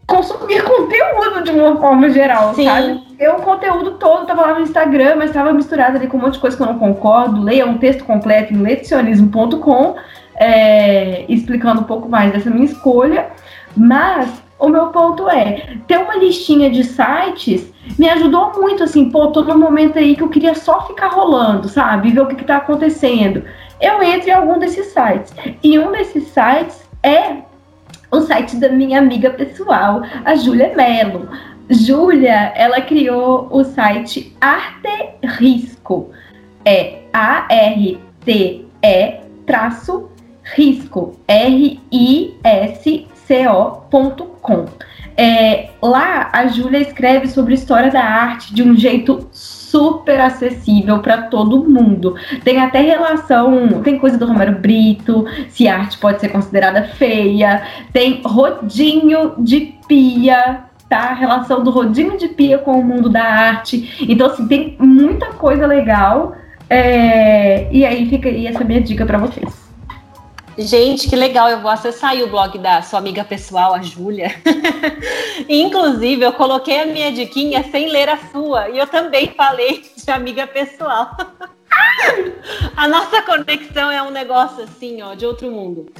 [0.06, 2.64] consumir conteúdo de uma forma geral, Sim.
[2.64, 3.11] sabe?
[3.22, 6.34] Eu, o conteúdo todo tava lá no Instagram, mas estava misturado ali com um monte
[6.34, 7.40] de coisa que eu não concordo.
[7.40, 9.94] Leia um texto completo em lecionismo.com,
[10.34, 13.28] é, explicando um pouco mais dessa minha escolha.
[13.76, 19.28] Mas o meu ponto é, ter uma listinha de sites me ajudou muito, assim, pô,
[19.28, 22.10] num momento aí que eu queria só ficar rolando, sabe?
[22.10, 23.44] Ver o que, que tá acontecendo.
[23.80, 25.32] Eu entro em algum desses sites.
[25.62, 27.36] E um desses sites é
[28.10, 31.28] o site da minha amiga pessoal, a Júlia Mello.
[31.70, 36.10] Júlia, ela criou o site Arte Risco.
[36.64, 38.72] É A-R-T-E
[39.46, 40.08] traço
[40.42, 41.18] risco.
[41.26, 41.82] R-I-S-C-O.com.
[45.14, 51.22] É, lá a Júlia escreve sobre história da arte de um jeito super acessível para
[51.22, 52.14] todo mundo.
[52.42, 57.62] Tem até relação, tem coisa do Romero Brito, se a arte pode ser considerada feia,
[57.92, 61.08] tem rodinho de pia, tá?
[61.08, 63.96] A relação do rodinho de pia com o mundo da arte.
[64.06, 66.36] Então, assim, tem muita coisa legal.
[66.68, 67.66] É...
[67.72, 69.62] E aí fica aí essa minha dica para vocês.
[70.58, 71.48] Gente, que legal!
[71.48, 74.34] Eu vou acessar o blog da sua amiga pessoal, a Júlia.
[75.48, 78.68] Inclusive, eu coloquei a minha diquinha sem ler a sua.
[78.68, 81.16] E eu também falei de amiga pessoal.
[82.76, 85.90] a nossa conexão é um negócio assim, ó, de outro mundo.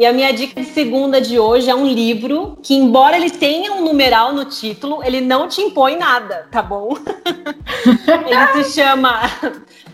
[0.00, 3.74] E a minha dica de segunda de hoje é um livro que, embora ele tenha
[3.74, 6.94] um numeral no título, ele não te impõe nada, tá bom?
[8.26, 9.20] ele se chama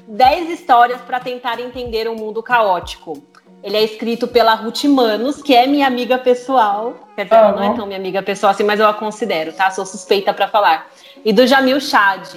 [0.07, 3.21] 10 histórias para tentar entender um mundo caótico.
[3.65, 6.95] Ele é escrito pela Ruth Manos, que é minha amiga pessoal.
[7.17, 9.73] Quer dizer, ela não é tão minha amiga pessoal assim, mas eu a considero, tá?
[9.73, 10.87] Sou suspeita para falar.
[11.25, 12.33] E do Jamil Chad.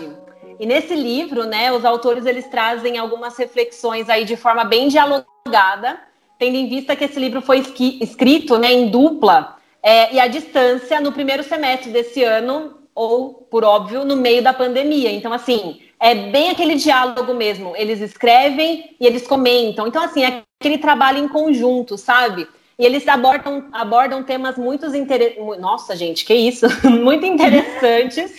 [0.60, 6.09] E nesse livro, né, os autores eles trazem algumas reflexões aí de forma bem dialogada,
[6.40, 7.60] tendo em vista que esse livro foi
[8.02, 13.64] escrito, né, em dupla é, e à distância no primeiro semestre desse ano, ou, por
[13.64, 15.12] óbvio, no meio da pandemia.
[15.12, 17.74] Então, assim, é bem aquele diálogo mesmo.
[17.76, 19.88] Eles escrevem e eles comentam.
[19.88, 22.48] Então, assim, é aquele trabalho em conjunto, sabe?
[22.78, 25.60] E eles abordam, abordam temas muito interessantes.
[25.60, 26.66] Nossa, gente, que isso!
[26.88, 28.38] muito interessantes.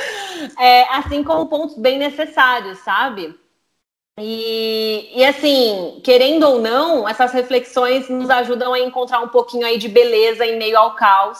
[0.58, 3.34] é, assim como pontos bem necessários, sabe?
[4.20, 9.78] E, e assim, querendo ou não, essas reflexões nos ajudam a encontrar um pouquinho aí
[9.78, 11.38] de beleza em meio ao caos,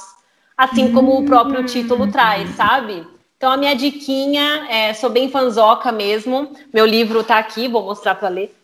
[0.56, 3.06] assim como o próprio título traz, sabe?
[3.36, 6.52] Então, a minha diquinha, é, sou bem fanzoca mesmo.
[6.72, 8.54] Meu livro está aqui, vou mostrar para ler.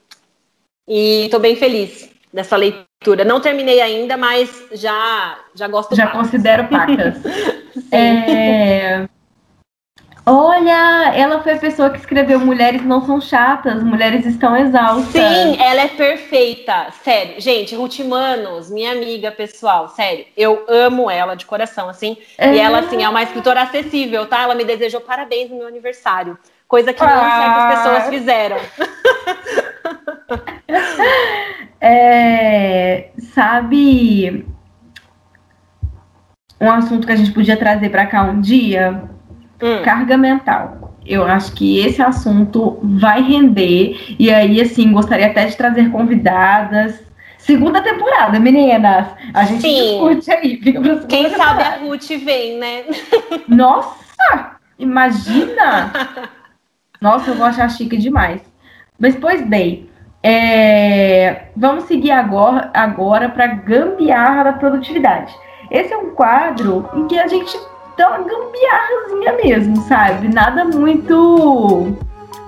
[0.87, 3.25] E estou bem feliz dessa leitura.
[3.25, 6.23] Não terminei ainda, mas já, já gosto Já pacas.
[6.23, 7.17] considero pacas.
[7.93, 9.09] é...
[10.31, 15.23] Olha, ela foi a pessoa que escreveu Mulheres Não São Chatas, Mulheres Estão Exaustas.
[15.23, 16.89] Sim, ela é perfeita.
[17.03, 17.41] Sério.
[17.41, 20.27] Gente, Ruth Manos, minha amiga pessoal, sério.
[20.37, 22.19] Eu amo ela de coração, assim.
[22.37, 22.53] É.
[22.55, 24.43] E ela, assim, é uma escritora acessível, tá?
[24.43, 26.39] Ela me desejou parabéns no meu aniversário.
[26.67, 27.07] Coisa que ah.
[27.07, 28.59] não certas pessoas fizeram.
[31.81, 34.47] é, sabe
[36.61, 39.09] um assunto que a gente podia trazer para cá um dia?
[39.63, 39.83] Hum.
[39.83, 40.95] Carga mental.
[41.05, 44.17] Eu acho que esse assunto vai render.
[44.19, 47.03] E aí, assim, gostaria até de trazer convidadas.
[47.39, 49.07] Segunda temporada, meninas.
[49.33, 49.75] A gente Sim.
[49.75, 50.57] discute aí.
[50.59, 51.37] Quem temporada.
[51.37, 52.85] sabe a Ruth vem, né?
[53.49, 54.59] Nossa!
[54.79, 55.93] Imagina!
[57.01, 58.43] Nossa, eu vou achar chique demais.
[58.99, 59.89] Mas, pois bem,
[60.23, 61.45] é...
[61.57, 65.35] vamos seguir agora, agora para gambiarra da produtividade.
[65.71, 67.57] Esse é um quadro em que a gente
[68.07, 70.29] uma gambiarrazinha mesmo, sabe?
[70.33, 71.97] Nada muito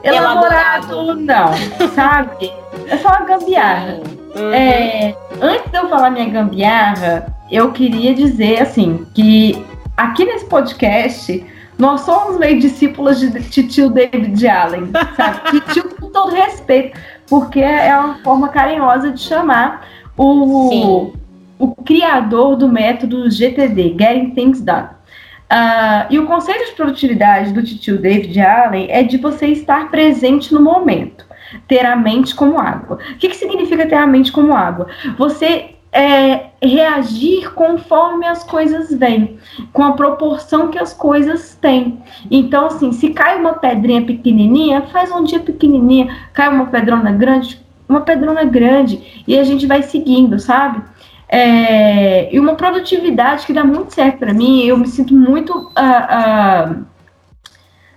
[0.03, 1.21] elaborado, elaborado.
[1.21, 2.53] não, sabe?
[2.87, 4.01] É só uma gambiarra.
[4.37, 4.53] Uhum.
[4.53, 9.65] É, antes de eu falar minha gambiarra, eu queria dizer assim que
[9.97, 11.45] aqui nesse podcast
[11.79, 15.61] nós somos meio discípulas de tio David Allen, sabe?
[15.73, 19.87] tio com todo respeito, porque é uma forma carinhosa de chamar
[20.17, 21.13] o,
[21.59, 25.00] o criador do método GTD, Getting Things Done.
[25.51, 30.55] Uh, e o conceito de produtividade do tio David Allen é de você estar presente
[30.55, 31.27] no momento,
[31.67, 32.99] ter a mente como água.
[33.13, 34.87] O que, que significa ter a mente como água?
[35.19, 39.39] Você é, reagir conforme as coisas vêm,
[39.73, 42.01] com a proporção que as coisas têm.
[42.31, 47.61] Então, assim, se cai uma pedrinha pequenininha, faz um dia pequenininha, cai uma pedrona grande,
[47.89, 50.81] uma pedrona grande, e a gente vai seguindo, sabe?
[51.33, 55.53] É, e uma produtividade que dá muito certo para mim, eu me sinto muito.
[55.53, 56.87] Uh, uh,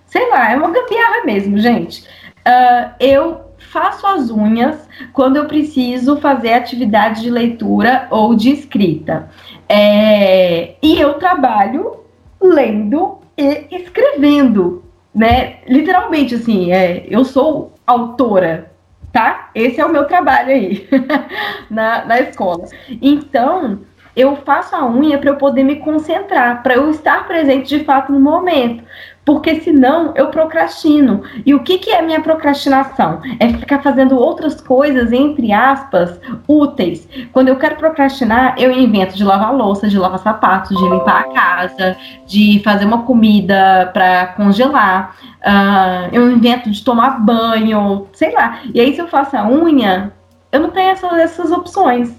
[0.06, 2.04] sei lá, é uma gambiarra mesmo, gente.
[2.46, 9.30] Uh, eu faço as unhas quando eu preciso fazer atividade de leitura ou de escrita.
[9.68, 12.02] É, e eu trabalho
[12.40, 14.84] lendo e escrevendo,
[15.16, 15.58] né?
[15.68, 18.73] Literalmente, assim, é, eu sou autora,
[19.14, 19.52] tá?
[19.54, 20.90] Esse é o meu trabalho aí
[21.70, 22.66] na, na escola.
[23.02, 23.80] Então,
[24.16, 28.12] eu faço a unha para eu poder me concentrar, para eu estar presente de fato
[28.12, 28.84] no momento.
[29.26, 31.24] Porque senão eu procrastino.
[31.46, 33.22] E o que, que é minha procrastinação?
[33.40, 37.08] É ficar fazendo outras coisas, entre aspas, úteis.
[37.32, 41.34] Quando eu quero procrastinar, eu invento de lavar louça, de lavar sapatos, de limpar a
[41.34, 41.98] casa,
[42.28, 45.16] de fazer uma comida para congelar.
[45.40, 48.60] Uh, eu invento de tomar banho, sei lá.
[48.74, 50.12] E aí, se eu faço a unha,
[50.52, 52.14] eu não tenho essas, essas opções.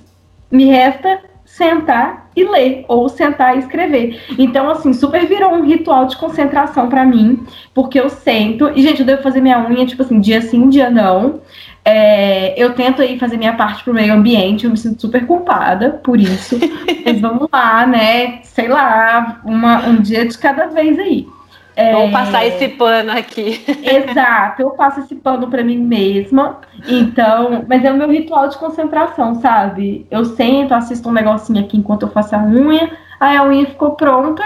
[0.51, 1.21] Me resta
[1.57, 4.21] sentar e ler, ou sentar e escrever.
[4.37, 9.01] Então, assim, super virou um ritual de concentração para mim, porque eu sento, e, gente,
[9.01, 11.41] eu devo fazer minha unha, tipo assim, dia sim, dia não.
[11.85, 16.01] É, eu tento aí fazer minha parte pro meio ambiente, eu me sinto super culpada
[16.03, 16.59] por isso.
[17.07, 18.41] Mas vamos lá, né?
[18.43, 21.29] Sei lá, uma, um dia de cada vez aí.
[21.77, 21.93] É...
[21.93, 23.65] Vou passar esse pano aqui.
[23.83, 26.61] Exato, eu passo esse pano para mim mesma.
[26.89, 30.07] Então, mas é o meu ritual de concentração, sabe?
[30.11, 33.93] Eu sento, assisto um negocinho aqui enquanto eu faço a unha, aí a unha ficou
[33.93, 34.45] pronta,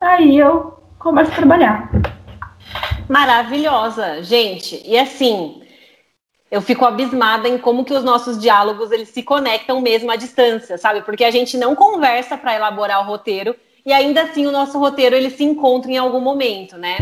[0.00, 1.90] aí eu começo a trabalhar.
[3.08, 4.82] Maravilhosa, gente.
[4.84, 5.62] E assim,
[6.50, 10.78] eu fico abismada em como que os nossos diálogos eles se conectam mesmo à distância,
[10.78, 11.02] sabe?
[11.02, 13.54] Porque a gente não conversa para elaborar o roteiro
[13.86, 16.96] e ainda assim o nosso roteiro ele se encontra em algum momento, né?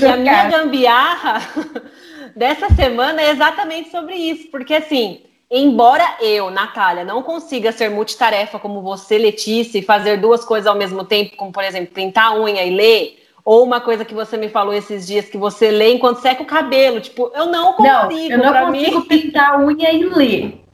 [0.00, 1.42] E a minha gambiarra
[2.36, 8.56] dessa semana é exatamente sobre isso, porque assim, embora eu, Natália, não consiga ser multitarefa
[8.60, 12.40] como você, Letícia, e fazer duas coisas ao mesmo tempo, como por exemplo, pintar a
[12.40, 15.94] unha e ler, ou uma coisa que você me falou esses dias que você lê
[15.94, 18.36] enquanto seca o cabelo, tipo, eu não consigo.
[18.36, 19.06] Não, eu não consigo mim...
[19.06, 20.64] pintar a unha e ler.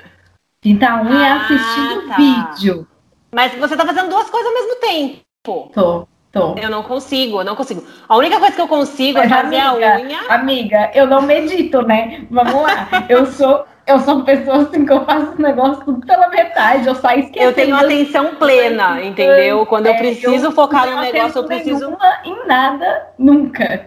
[0.61, 2.17] Pintar a unha ah, assistindo tá.
[2.17, 2.87] vídeo.
[3.33, 5.24] Mas você tá fazendo duas coisas ao mesmo tempo.
[5.45, 6.09] Tô.
[6.33, 6.57] Tô.
[6.57, 7.85] Eu não consigo, eu não consigo.
[8.09, 10.21] A única coisa que eu consigo é Mas, é fazer amiga, a unha.
[10.29, 12.27] Amiga, eu não medito, né?
[12.29, 12.89] Vamos lá.
[13.09, 16.89] Eu sou eu sou uma pessoa assim que eu faço o negócio tudo pela metade,
[16.89, 17.51] eu saio esquecendo.
[17.51, 19.67] Eu tenho atenção plena, entendeu?
[19.67, 21.95] Quando eu é, preciso eu focar no negócio, eu preciso.
[22.25, 23.87] Em nada, nunca.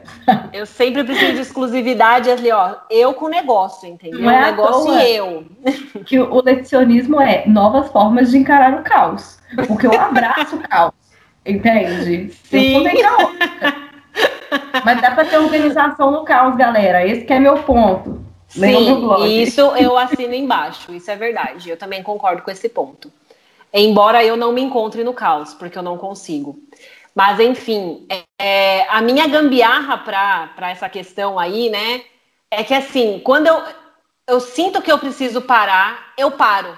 [0.53, 2.75] Eu sempre preciso de exclusividade ali, ó.
[2.91, 4.21] Eu com o negócio, entendeu?
[4.21, 5.45] Não é o negócio e eu.
[6.05, 9.39] Que o lecionismo é novas formas de encarar o caos.
[9.67, 11.06] Porque eu abraço o caos.
[11.47, 12.33] Entende?
[12.43, 12.85] Sim.
[12.85, 13.17] Eu
[14.83, 17.05] Mas dá para ter organização no caos, galera.
[17.05, 18.25] Esse é meu ponto.
[18.47, 20.93] Sim, isso eu assino embaixo.
[20.93, 21.69] Isso é verdade.
[21.69, 23.11] Eu também concordo com esse ponto.
[23.73, 26.57] Embora eu não me encontre no caos, porque eu não consigo.
[27.13, 28.07] Mas, enfim,
[28.39, 32.03] é, a minha gambiarra para essa questão aí, né,
[32.49, 33.63] é que assim, quando eu,
[34.27, 36.77] eu sinto que eu preciso parar, eu paro,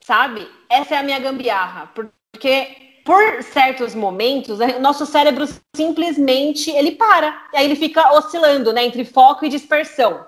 [0.00, 0.48] sabe?
[0.68, 1.90] Essa é a minha gambiarra.
[1.94, 5.46] Porque por certos momentos, o nosso cérebro
[5.76, 7.48] simplesmente ele para.
[7.52, 10.24] E aí ele fica oscilando, né, entre foco e dispersão.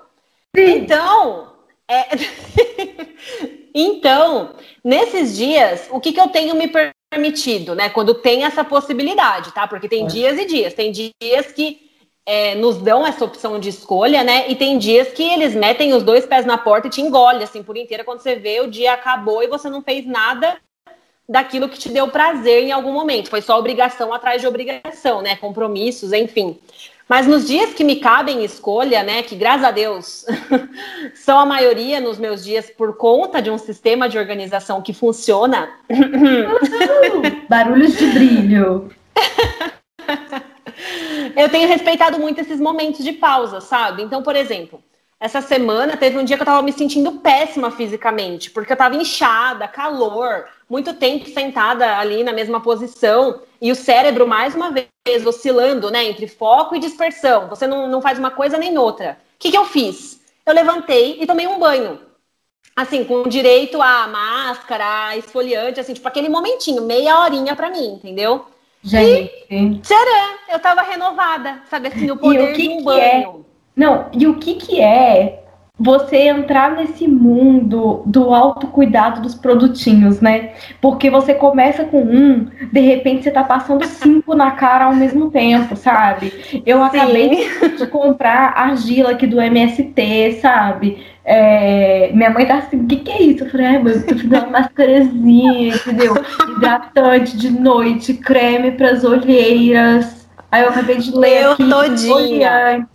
[0.55, 0.73] Sim.
[0.73, 1.55] Então,
[1.89, 2.05] é...
[3.75, 4.55] então,
[4.85, 6.71] nesses dias, o que, que eu tenho me
[7.11, 7.89] permitido, né?
[7.89, 9.67] Quando tem essa possibilidade, tá?
[9.67, 10.09] Porque tem é.
[10.09, 10.75] dias e dias.
[10.75, 11.87] Tem dias que
[12.27, 14.51] é, nos dão essa opção de escolha, né?
[14.51, 17.63] E tem dias que eles metem os dois pés na porta e te engolem, assim,
[17.63, 20.59] por inteira, quando você vê o dia acabou e você não fez nada
[21.29, 23.31] daquilo que te deu prazer em algum momento.
[23.31, 25.37] Foi só obrigação atrás de obrigação, né?
[25.37, 26.59] Compromissos, enfim.
[27.09, 30.27] Mas nos dias que me cabem escolha, né, que graças a Deus
[31.15, 35.69] são a maioria nos meus dias por conta de um sistema de organização que funciona.
[37.49, 38.91] Barulhos de brilho.
[41.37, 44.03] Eu tenho respeitado muito esses momentos de pausa, sabe?
[44.03, 44.83] Então, por exemplo,
[45.19, 48.97] essa semana teve um dia que eu tava me sentindo péssima fisicamente, porque eu tava
[48.97, 55.27] inchada, calor, muito tempo sentada ali na mesma posição e o cérebro, mais uma vez,
[55.27, 57.49] oscilando, né, entre foco e dispersão.
[57.49, 59.19] Você não, não faz uma coisa nem outra.
[59.37, 60.21] O que, que eu fiz?
[60.45, 62.01] Eu levantei e tomei um banho.
[62.75, 67.95] Assim, com direito a máscara, a esfoliante, assim, tipo aquele momentinho, meia horinha para mim,
[67.95, 68.45] entendeu?
[68.83, 69.33] Gente.
[69.51, 72.85] E, tcharam, eu tava renovada, sabe assim, o poder e o que de um que
[72.85, 73.01] banho.
[73.43, 73.46] É?
[73.77, 75.43] Não, e o que que é
[75.79, 80.53] você entrar nesse mundo do autocuidado dos produtinhos, né?
[80.81, 85.31] Porque você começa com um, de repente você tá passando cinco na cara ao mesmo
[85.31, 86.33] tempo, sabe?
[86.65, 86.85] Eu Sim.
[86.85, 91.05] acabei de comprar argila aqui do MST, sabe?
[91.23, 93.45] É, minha mãe tá assim, o que, que é isso?
[93.45, 96.15] Eu falei, ai, mãe, eu tô fazendo uma mascarazinha, entendeu?
[96.57, 100.27] Hidratante de noite, creme pras olheiras.
[100.51, 102.89] Aí eu acabei de ler eu aqui, todinha.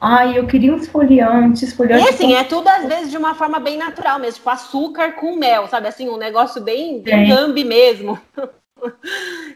[0.00, 2.04] Ai, eu queria um esfoliante, esfoliante.
[2.04, 5.36] E assim, é tudo às vezes de uma forma bem natural mesmo, tipo açúcar com
[5.36, 5.88] mel, sabe?
[5.88, 8.18] Assim, um negócio bem, bem gambi mesmo.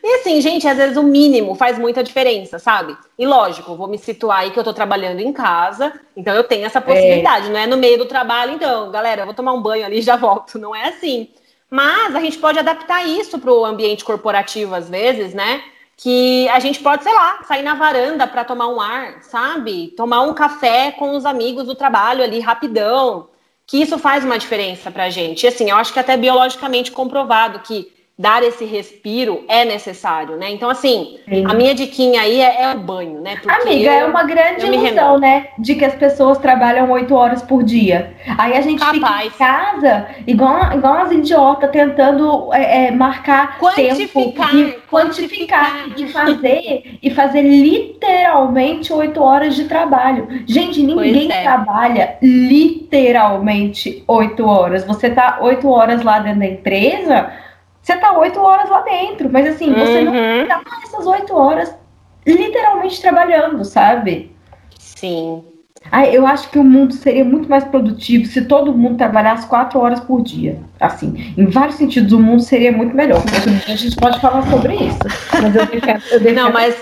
[0.02, 2.96] E assim, gente, às vezes o mínimo faz muita diferença, sabe?
[3.16, 6.66] E lógico, vou me situar aí que eu tô trabalhando em casa, então eu tenho
[6.66, 7.50] essa possibilidade, é.
[7.50, 10.02] não é no meio do trabalho, então, galera, eu vou tomar um banho ali e
[10.02, 10.58] já volto.
[10.58, 11.28] Não é assim.
[11.70, 15.62] Mas a gente pode adaptar isso para o ambiente corporativo, às vezes, né?
[16.02, 19.94] Que a gente pode, sei lá, sair na varanda para tomar um ar, sabe?
[19.96, 23.28] Tomar um café com os amigos do trabalho ali rapidão,
[23.64, 25.44] que isso faz uma diferença para a gente.
[25.44, 27.92] E assim, eu acho que até biologicamente comprovado que
[28.22, 30.48] dar esse respiro é necessário, né?
[30.48, 31.44] Então, assim, Sim.
[31.44, 33.34] a minha diquinha aí é, é o banho, né?
[33.34, 35.48] Porque Amiga, é eu, é uma grande ilusão, né?
[35.58, 38.14] De que as pessoas trabalham oito horas por dia.
[38.38, 38.94] Aí a gente Capaz.
[38.94, 45.88] fica em casa, igual, igual as idiotas, tentando é, é, marcar quantificar, tempo e quantificar,
[45.96, 50.28] e fazer, e fazer literalmente oito horas de trabalho.
[50.46, 51.42] Gente, ninguém é.
[51.42, 54.84] trabalha literalmente oito horas.
[54.84, 57.41] Você tá oito horas lá dentro da empresa
[57.82, 59.78] você tá oito horas lá dentro, mas assim, uhum.
[59.80, 60.46] você não uhum.
[60.46, 61.74] tá essas oito horas
[62.24, 64.34] literalmente trabalhando, sabe?
[64.78, 65.44] Sim.
[65.90, 69.80] Ah, eu acho que o mundo seria muito mais produtivo se todo mundo trabalhasse quatro
[69.80, 70.60] horas por dia.
[70.78, 73.20] Assim, em vários sentidos, o mundo seria muito melhor.
[73.66, 74.98] A gente pode falar sobre isso.
[75.42, 76.36] Mas eu defendo, eu defendo.
[76.36, 76.76] Não, mas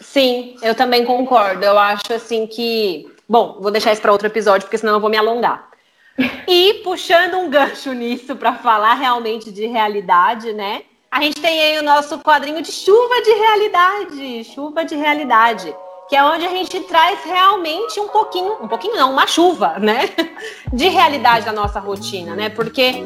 [0.00, 1.64] sim, eu também concordo.
[1.64, 3.06] Eu acho assim que.
[3.28, 5.69] Bom, vou deixar isso para outro episódio, porque senão eu vou me alongar.
[6.46, 10.82] E puxando um gancho nisso para falar realmente de realidade, né?
[11.10, 15.74] A gente tem aí o nosso quadrinho de chuva de realidade, chuva de realidade,
[16.08, 20.08] que é onde a gente traz realmente um pouquinho, um pouquinho não, uma chuva, né?
[20.72, 22.48] De realidade da nossa rotina, né?
[22.48, 23.04] Porque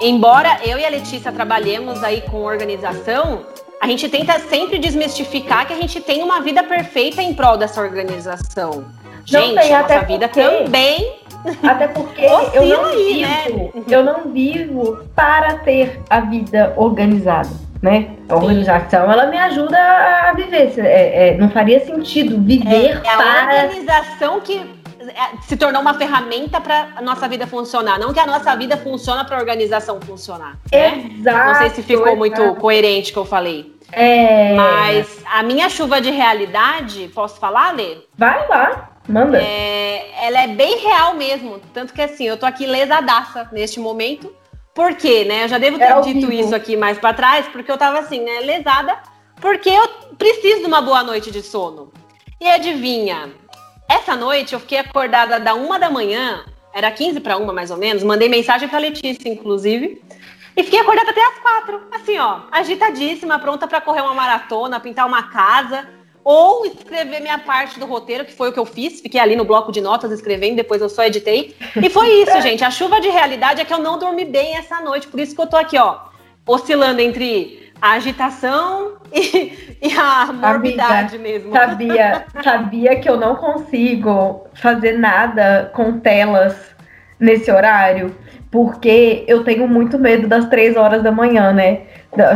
[0.00, 3.46] embora eu e a Letícia trabalhemos aí com organização,
[3.80, 7.80] a gente tenta sempre desmistificar que a gente tem uma vida perfeita em prol dessa
[7.80, 8.84] organização.
[9.24, 11.23] Gente, tem, nossa vida também
[11.62, 13.82] até porque eu não aí, vivo, né?
[13.88, 17.50] eu não vivo para ter a vida organizada,
[17.82, 18.10] né?
[18.28, 20.72] A organização ela me ajuda a viver.
[20.78, 24.56] É, é, não faria sentido viver é, é para a organização que
[25.00, 28.76] é, se tornou uma ferramenta para a nossa vida funcionar, não que a nossa vida
[28.76, 30.56] funciona para a organização funcionar.
[30.72, 31.10] Né?
[31.18, 31.48] Exato.
[31.48, 32.18] Não sei se ficou exato.
[32.18, 33.74] muito coerente o que eu falei.
[33.92, 34.54] É...
[34.54, 37.98] Mas a minha chuva de realidade, posso falar, Lê?
[38.16, 38.93] Vai lá.
[39.08, 39.42] Manda.
[39.42, 41.60] É, ela é bem real mesmo.
[41.72, 44.34] Tanto que assim, eu tô aqui lesadaça neste momento.
[44.74, 45.44] Por quê, né?
[45.44, 48.20] Eu já devo ter é dito isso aqui mais para trás, porque eu tava assim,
[48.20, 48.98] né, lesada,
[49.40, 49.86] porque eu
[50.18, 51.92] preciso de uma boa noite de sono.
[52.40, 53.30] E adivinha?
[53.88, 57.76] Essa noite eu fiquei acordada da uma da manhã, era 15 para uma mais ou
[57.76, 60.02] menos, mandei mensagem pra Letícia, inclusive.
[60.56, 65.06] E fiquei acordada até as quatro, assim, ó, agitadíssima, pronta para correr uma maratona, pintar
[65.06, 65.88] uma casa,
[66.24, 69.00] ou escrever minha parte do roteiro, que foi o que eu fiz.
[69.00, 71.54] Fiquei ali no bloco de notas escrevendo, depois eu só editei.
[71.76, 72.64] E foi isso, gente.
[72.64, 75.06] A chuva de realidade é que eu não dormi bem essa noite.
[75.06, 75.98] Por isso que eu tô aqui, ó,
[76.46, 81.52] oscilando entre a agitação e, e a morbidade Amiga, mesmo.
[81.52, 86.56] Sabia, sabia que eu não consigo fazer nada com telas
[87.20, 88.16] nesse horário?
[88.54, 91.80] porque eu tenho muito medo das três horas da manhã, né?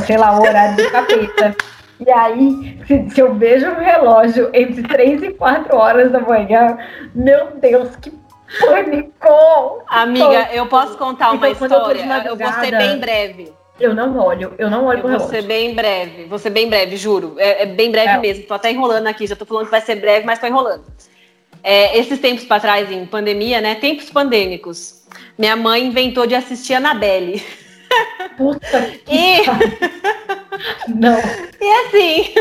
[0.05, 1.55] Sei lá, o horário do capeta.
[2.01, 6.79] E aí, se, se, eu vejo um relógio entre três e quatro horas da manhã,
[7.15, 8.13] meu Deus, que
[8.61, 9.83] pânico!
[9.89, 12.23] Amiga, eu posso contar uma então, história?
[12.25, 13.53] Eu, eu vou ser bem breve.
[13.81, 15.31] Eu não olho, eu não olho eu pro relógio.
[15.31, 17.35] Vou ser bem breve, vou ser bem breve, juro.
[17.39, 18.19] É, é bem breve é.
[18.19, 18.45] mesmo.
[18.45, 20.85] Tô até enrolando aqui, já tô falando que vai ser breve, mas tô enrolando.
[21.63, 23.75] É, esses tempos para trás, em pandemia, né?
[23.77, 25.03] Tempos pandêmicos.
[25.37, 27.43] Minha mãe inventou de assistir a Anabelle.
[28.37, 29.43] Puta que e...
[30.89, 31.19] Não.
[31.61, 32.35] E assim.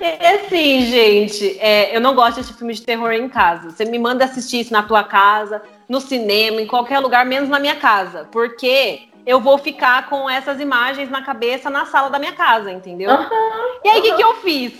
[0.00, 3.70] E assim, gente, é, eu não gosto de assistir filme de terror em casa.
[3.70, 7.58] Você me manda assistir isso na tua casa, no cinema, em qualquer lugar, menos na
[7.58, 8.28] minha casa.
[8.30, 13.10] Porque eu vou ficar com essas imagens na cabeça na sala da minha casa, entendeu?
[13.10, 14.02] Uhum, e aí, o uhum.
[14.02, 14.72] que, que eu fiz?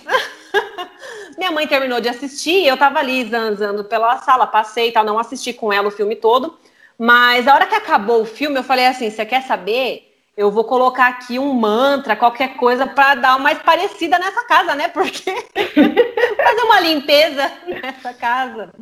[1.37, 5.19] minha mãe terminou de assistir, eu tava ali zanzando pela sala, passei e tal, não
[5.19, 6.57] assisti com ela o filme todo.
[6.97, 10.09] Mas a hora que acabou o filme, eu falei assim: você quer saber?
[10.35, 14.73] Eu vou colocar aqui um mantra, qualquer coisa, para dar uma mais parecida nessa casa,
[14.73, 14.87] né?
[14.87, 18.73] Porque fazer uma limpeza nessa casa.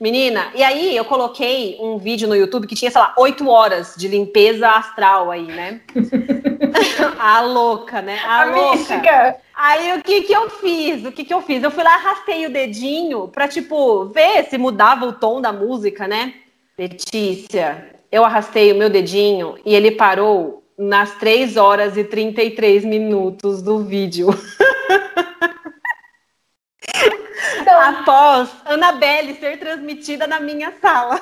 [0.00, 3.96] Menina, e aí eu coloquei um vídeo no YouTube que tinha, sei lá, oito horas
[3.96, 5.80] de limpeza astral aí, né?
[7.18, 8.16] a louca, né?
[8.24, 8.76] A, a louca.
[8.76, 9.36] Mística.
[9.52, 11.04] Aí o que que eu fiz?
[11.04, 11.64] O que que eu fiz?
[11.64, 16.06] Eu fui lá, arrastei o dedinho pra, tipo, ver se mudava o tom da música,
[16.06, 16.32] né?
[16.78, 23.60] Letícia, eu arrastei o meu dedinho e ele parou nas 3 horas e 33 minutos
[23.60, 24.28] do vídeo.
[27.60, 31.20] Então, Após Annabelle ser transmitida na minha sala.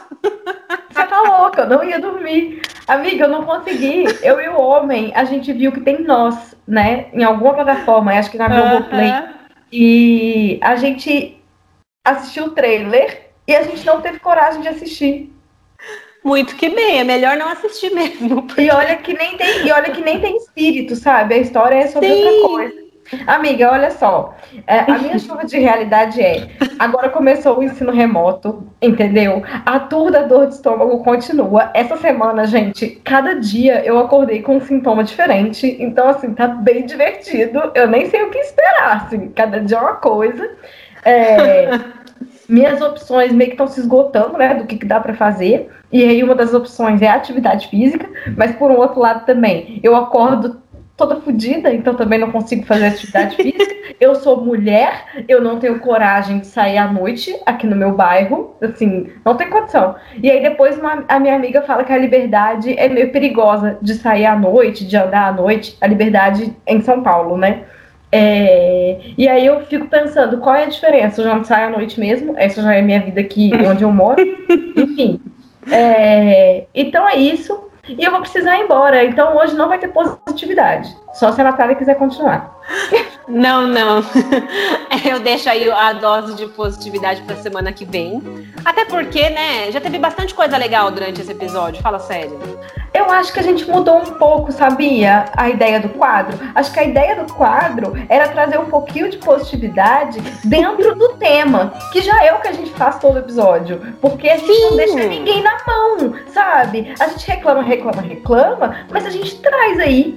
[0.91, 2.61] Você tá louca, eu não ia dormir.
[2.87, 4.05] Amiga, eu não consegui.
[4.23, 7.09] Eu e o homem, a gente viu que tem nós, né?
[7.13, 9.11] Em alguma plataforma, acho que na Globoplay.
[9.11, 9.29] -huh.
[9.73, 11.43] E a gente
[12.05, 15.36] assistiu o trailer e a gente não teve coragem de assistir.
[16.27, 18.43] Muito que bem, é melhor não assistir mesmo.
[18.43, 18.63] Porque...
[18.63, 21.35] E olha que nem tem, e olha que nem tem espírito, sabe?
[21.35, 22.25] A história é sobre Sim.
[22.25, 22.87] outra coisa.
[23.29, 24.35] Amiga, olha só.
[24.67, 29.45] É, a minha chuva de realidade é: agora começou o ensino remoto, entendeu?
[29.65, 31.71] A tour da dor de estômago continua.
[31.73, 35.77] Essa semana, gente, cada dia eu acordei com um sintoma diferente.
[35.79, 37.71] Então, assim, tá bem divertido.
[37.77, 39.29] Eu nem sei o que esperar, assim.
[39.29, 40.51] Cada dia é uma coisa.
[41.05, 41.69] É,
[42.49, 44.55] minhas opções meio que estão se esgotando, né?
[44.55, 45.71] Do que, que dá para fazer.
[45.93, 49.81] E aí, uma das opções é a atividade física, mas por um outro lado também,
[49.83, 50.61] eu acordo
[50.97, 53.77] toda fodida, então também não consigo fazer atividade física.
[54.01, 58.57] Eu sou mulher, eu não tenho coragem de sair à noite aqui no meu bairro,
[58.61, 59.95] assim, não tem condição.
[60.23, 63.95] E aí depois uma, a minha amiga fala que a liberdade é meio perigosa de
[63.95, 67.65] sair à noite, de andar à noite, a liberdade em São Paulo, né?
[68.11, 71.21] É, e aí eu fico pensando, qual é a diferença?
[71.21, 73.93] Eu já não saio à noite mesmo, essa já é minha vida aqui onde eu
[73.93, 74.23] moro.
[74.77, 75.21] Enfim.
[75.71, 79.05] É, então é isso e eu vou precisar ir embora.
[79.05, 80.95] Então hoje não vai ter positividade.
[81.15, 82.56] Só se a Natália quiser continuar.
[83.29, 84.05] Não, não.
[85.05, 88.23] Eu deixo aí a dose de positividade para semana que vem.
[88.65, 91.83] Até porque, né, já teve bastante coisa legal durante esse episódio.
[91.83, 92.39] Fala sério.
[92.95, 95.27] Eu acho que a gente mudou um pouco, sabia?
[95.37, 96.39] A ideia do quadro.
[96.55, 101.75] Acho que a ideia do quadro era trazer um pouquinho de positividade dentro do tema,
[101.93, 103.95] que já é o que a gente faz todo episódio.
[104.01, 104.63] Porque a gente Sim.
[104.63, 106.95] não deixa ninguém na mão, sabe?
[106.99, 110.17] A gente reclama, reclama, reclama, mas a gente traz aí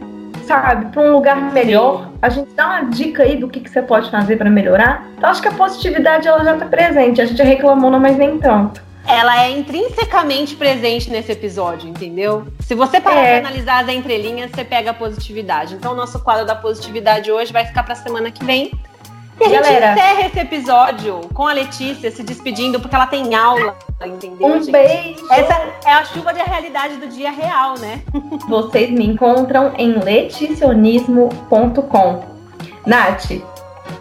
[0.49, 2.09] sabe, para um lugar melhor.
[2.19, 5.07] A gente dá uma dica aí do que, que você pode fazer para melhorar.
[5.15, 7.21] Então acho que a positividade ela já está presente.
[7.21, 8.81] A gente reclamou, mas nem tanto.
[9.07, 12.47] Ela é intrinsecamente presente nesse episódio, entendeu?
[12.59, 13.39] Se você parar é.
[13.39, 15.75] para analisar as entrelinhas, você pega a positividade.
[15.75, 18.71] Então, o nosso quadro da positividade hoje vai ficar para semana que vem.
[19.41, 23.33] E a Galera, gente encerra esse episódio com a Letícia se despedindo, porque ela tem
[23.33, 23.75] aula,
[24.05, 24.47] entendeu?
[24.47, 24.71] Um gente?
[24.71, 25.25] beijo!
[25.31, 25.53] Essa
[25.85, 28.01] é a chuva de realidade do dia real, né?
[28.49, 32.25] Vocês me encontram em leticionismo.com.
[32.85, 33.31] Nath,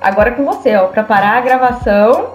[0.00, 2.34] agora é com você, ó, para parar a gravação.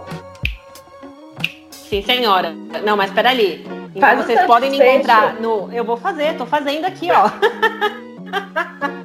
[1.69, 2.55] Sim, senhora.
[2.85, 3.65] Não, mas peraí.
[3.95, 5.69] Então Faz vocês podem me encontrar no.
[5.71, 7.29] Eu vou fazer, tô fazendo aqui, ó.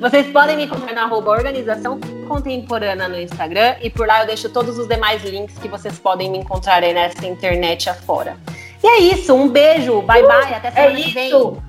[0.00, 4.48] Vocês podem me encontrar no arroba Organização Contemporânea no Instagram e por lá eu deixo
[4.48, 8.36] todos os demais links que vocês podem me encontrar aí nessa internet afora.
[8.82, 11.28] E é isso, um beijo, bye bye, até semana é que vem.
[11.28, 11.62] Isso.